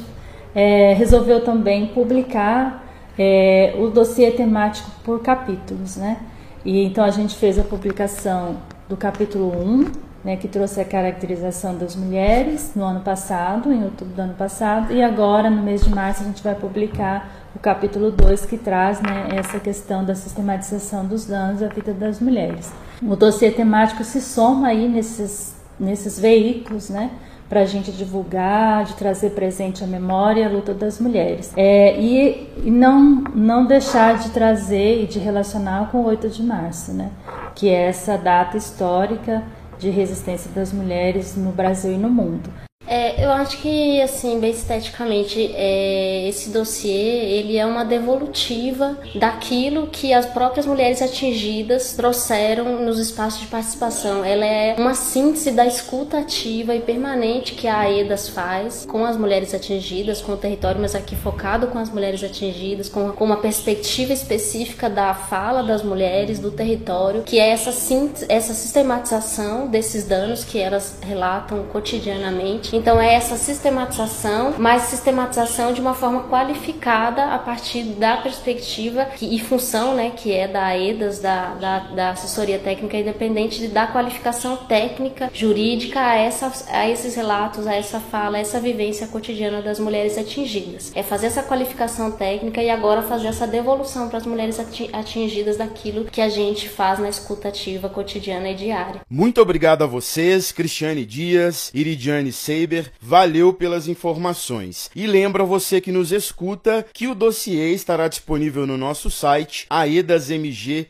é, 0.55 0.93
resolveu 0.93 1.43
também 1.43 1.87
publicar 1.87 2.85
é, 3.19 3.75
o 3.79 3.89
dossiê 3.89 4.31
temático 4.31 4.91
por 5.03 5.23
capítulos. 5.23 5.97
Né? 5.97 6.19
E, 6.63 6.85
então 6.85 7.05
a 7.05 7.11
gente 7.11 7.35
fez 7.37 7.59
a 7.59 7.63
publicação 7.63 8.59
do 8.87 8.99
capítulo 8.99 9.51
1, 9.51 9.93
né, 10.25 10.37
que 10.37 10.49
trouxe 10.49 10.81
a 10.81 10.85
caracterização 10.85 11.77
das 11.77 11.95
mulheres 11.95 12.73
no 12.75 12.83
ano 12.83 13.01
passado, 13.01 13.71
em 13.73 13.85
outubro 13.85 14.15
do 14.15 14.23
ano 14.23 14.35
passado, 14.35 14.93
e 14.93 15.03
agora, 15.03 15.51
no 15.51 15.63
mês 15.63 15.85
de 15.85 15.91
março, 15.91 16.23
a 16.23 16.27
gente 16.27 16.43
vai 16.43 16.55
publicar 16.55 17.31
o 17.55 17.59
capítulo 17.59 18.11
2, 18.11 18.47
que 18.47 18.57
traz 18.57 19.01
né, 19.03 19.29
essa 19.37 19.61
questão 19.61 20.05
da 20.05 20.15
sistematização 20.15 21.05
dos 21.05 21.27
danos 21.27 21.63
à 21.63 21.69
vida 21.69 21.93
das 21.93 22.21
mulheres. 22.21 22.73
O 23.03 23.15
dossiê 23.15 23.51
temático 23.51 24.03
se 24.03 24.21
soma 24.21 24.69
aí 24.69 24.89
nesses, 24.89 25.55
nesses 25.79 26.19
veículos, 26.19 26.89
né? 26.89 27.11
para 27.49 27.61
a 27.61 27.67
gente 27.67 27.93
divulgar, 27.93 28.85
de 28.85 28.95
trazer 28.95 29.31
presente 29.31 29.85
a 29.85 29.87
memória 29.87 30.41
e 30.41 30.45
a 30.45 30.49
luta 30.49 30.73
das 30.73 30.99
mulheres. 30.99 31.53
É, 31.57 31.97
e, 32.01 32.51
e 32.65 32.71
não, 32.71 33.23
não 33.35 33.67
deixar 33.67 34.19
de 34.19 34.31
trazer 34.31 35.05
e 35.05 35.07
de 35.07 35.19
relacionar 35.19 35.91
com 35.91 35.99
o 35.99 36.05
8 36.07 36.29
de 36.31 36.43
março, 36.43 36.93
né? 36.93 37.11
que 37.55 37.69
é 37.69 37.89
essa 37.89 38.17
data 38.17 38.57
histórica 38.57 39.43
de 39.85 39.91
resistência 39.91 40.51
das 40.53 40.73
mulheres 40.73 41.37
no 41.37 41.53
Brasil 41.53 41.93
e 41.93 41.99
no 41.99 42.09
mundo. 42.09 42.51
É, 42.95 43.25
eu 43.25 43.33
acho 43.33 43.59
que, 43.59 44.01
assim, 44.01 44.39
bem 44.39 44.53
esteticamente, 44.53 45.51
é, 45.57 46.29
esse 46.29 46.51
dossiê, 46.51 46.93
ele 46.93 47.57
é 47.57 47.67
uma 47.67 47.85
devolutiva 47.85 48.97
daquilo 49.17 49.89
que 49.89 50.15
as 50.15 50.27
próprias 50.27 50.65
mulheres 50.65 51.03
atingidas 51.03 51.95
trouxeram 51.95 52.85
nos 52.85 53.01
espaços 53.01 53.41
de 53.41 53.49
participação. 53.49 54.25
Ela 54.25 54.47
é 54.47 54.77
uma 54.79 54.95
síntese 54.95 55.51
da 55.51 55.67
escuta 55.67 56.19
ativa 56.19 56.73
e 56.73 56.81
permanente 56.81 57.55
que 57.55 57.67
a 57.67 57.81
AEDAS 57.81 58.29
faz 58.29 58.87
com 58.87 59.05
as 59.05 59.17
mulheres 59.17 59.53
atingidas, 59.53 60.23
com 60.23 60.31
o 60.31 60.37
território, 60.37 60.81
mas 60.81 60.95
aqui 60.95 61.17
focado 61.17 61.67
com 61.67 61.81
as 61.81 61.91
mulheres 61.91 62.23
atingidas, 62.23 62.89
com, 62.89 63.11
com 63.11 63.25
uma 63.25 63.39
perspectiva 63.39 64.13
específica 64.13 64.89
da 64.89 65.15
fala 65.15 65.65
das 65.65 65.83
mulheres, 65.83 66.39
do 66.39 66.53
território, 66.53 67.25
que 67.25 67.41
é 67.41 67.49
essa, 67.49 67.73
síntese, 67.73 68.27
essa 68.29 68.55
sistematização 68.55 69.67
desses 69.67 70.05
danos 70.05 70.45
que 70.45 70.61
elas 70.61 70.97
relatam 71.03 71.65
cotidianamente 71.73 72.84
então 72.85 73.01
é 73.01 73.15
essa 73.15 73.39
sistematização, 73.39 74.57
mas 74.59 74.83
sistematização 74.83 75.73
de 75.73 75.81
uma 75.81 75.95
forma 75.95 76.25
qualificada 76.25 77.25
a 77.35 77.39
partir 77.39 77.83
da 77.83 78.19
perspectiva 78.19 79.07
que, 79.07 79.25
e 79.25 79.41
função, 79.41 79.95
né, 79.95 80.13
que 80.15 80.31
é 80.31 80.47
da 80.47 80.67
AEDAS, 80.67 81.19
da, 81.19 81.55
da, 81.55 81.79
da 81.79 82.11
assessoria 82.11 82.59
técnica 82.59 82.99
independente, 82.99 83.59
de 83.59 83.69
dar 83.69 83.91
qualificação 83.91 84.59
técnica, 84.59 85.31
jurídica 85.33 85.99
a, 85.99 86.15
essa, 86.15 86.53
a 86.69 86.87
esses 86.87 87.15
relatos, 87.15 87.67
a 87.67 87.75
essa 87.75 87.99
fala, 87.99 88.37
a 88.37 88.41
essa 88.41 88.61
vivência 88.61 89.07
cotidiana 89.07 89.63
das 89.63 89.81
mulheres 89.81 90.19
atingidas. 90.19 90.93
É 90.95 91.03
fazer 91.03 91.29
essa 91.29 91.43
qualificação 91.43 92.11
técnica 92.11 92.63
e 92.63 92.69
agora 92.69 93.01
fazer 93.01 93.29
essa 93.29 93.47
devolução 93.47 94.11
para 94.11 94.19
as 94.19 94.27
mulheres 94.27 94.61
atingidas 94.93 95.57
daquilo 95.57 96.05
que 96.05 96.21
a 96.21 96.29
gente 96.29 96.69
faz 96.69 96.99
na 96.99 97.09
escutativa 97.09 97.89
cotidiana 97.89 98.51
e 98.51 98.55
diária. 98.55 99.01
Muito 99.09 99.41
obrigado 99.41 99.85
a 99.85 99.87
vocês, 99.87 100.53
Cristiane 100.53 101.07
Dias, 101.07 101.71
Iridiane 101.73 102.31
Seiber, 102.65 102.91
valeu 103.01 103.53
pelas 103.53 103.87
informações. 103.89 104.91
E 104.97 105.07
lembra 105.07 105.45
você 105.45 105.81
que 105.81 105.93
nos 105.93 106.13
escuta 106.13 106.85
que 106.93 107.07
o 107.07 107.15
dossiê 107.15 107.75
estará 107.75 108.09
disponível 108.09 108.67
no 108.67 108.79
nosso 108.79 109.11
site 109.11 109.67
aedasmg.org. 109.69 110.87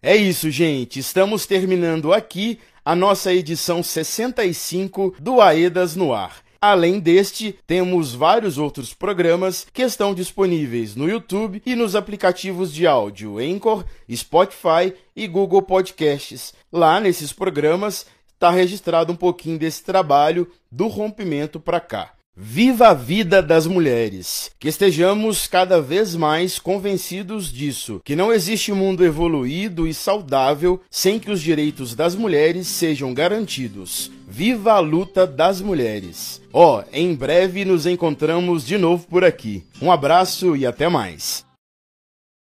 É 0.00 0.16
isso, 0.16 0.48
gente. 0.50 1.00
Estamos 1.00 1.46
terminando 1.46 2.12
aqui 2.12 2.60
a 2.84 2.94
nossa 2.94 3.34
edição 3.34 3.82
65 3.82 5.16
do 5.18 5.40
Aedas 5.40 5.96
no 5.96 6.14
Ar. 6.14 6.46
Além 6.60 6.98
deste, 6.98 7.58
temos 7.66 8.14
vários 8.14 8.56
outros 8.56 8.94
programas 8.94 9.66
que 9.72 9.82
estão 9.82 10.14
disponíveis 10.14 10.96
no 10.96 11.08
YouTube 11.08 11.60
e 11.66 11.74
nos 11.74 11.94
aplicativos 11.94 12.72
de 12.72 12.86
áudio 12.86 13.38
Anchor, 13.38 13.84
Spotify 14.10 14.94
e 15.14 15.26
Google 15.26 15.62
Podcasts. 15.62 16.54
Lá 16.72 16.98
nesses 16.98 17.32
programas 17.32 18.06
está 18.36 18.50
registrado 18.50 19.12
um 19.12 19.16
pouquinho 19.16 19.58
desse 19.58 19.82
trabalho 19.82 20.46
do 20.70 20.86
rompimento 20.86 21.58
para 21.58 21.80
cá. 21.80 22.12
Viva 22.38 22.88
a 22.88 22.94
vida 22.94 23.42
das 23.42 23.66
mulheres! 23.66 24.50
Que 24.58 24.68
estejamos 24.68 25.46
cada 25.46 25.80
vez 25.80 26.14
mais 26.14 26.58
convencidos 26.58 27.50
disso, 27.50 27.98
que 28.04 28.14
não 28.14 28.30
existe 28.30 28.74
mundo 28.74 29.02
evoluído 29.02 29.88
e 29.88 29.94
saudável 29.94 30.78
sem 30.90 31.18
que 31.18 31.30
os 31.30 31.40
direitos 31.40 31.94
das 31.94 32.14
mulheres 32.14 32.66
sejam 32.66 33.14
garantidos. 33.14 34.12
Viva 34.28 34.72
a 34.72 34.80
luta 34.80 35.26
das 35.26 35.62
mulheres! 35.62 36.42
Ó, 36.52 36.80
oh, 36.80 36.84
em 36.92 37.14
breve 37.14 37.64
nos 37.64 37.86
encontramos 37.86 38.66
de 38.66 38.76
novo 38.76 39.06
por 39.06 39.24
aqui. 39.24 39.64
Um 39.80 39.90
abraço 39.90 40.54
e 40.54 40.66
até 40.66 40.90
mais! 40.90 41.45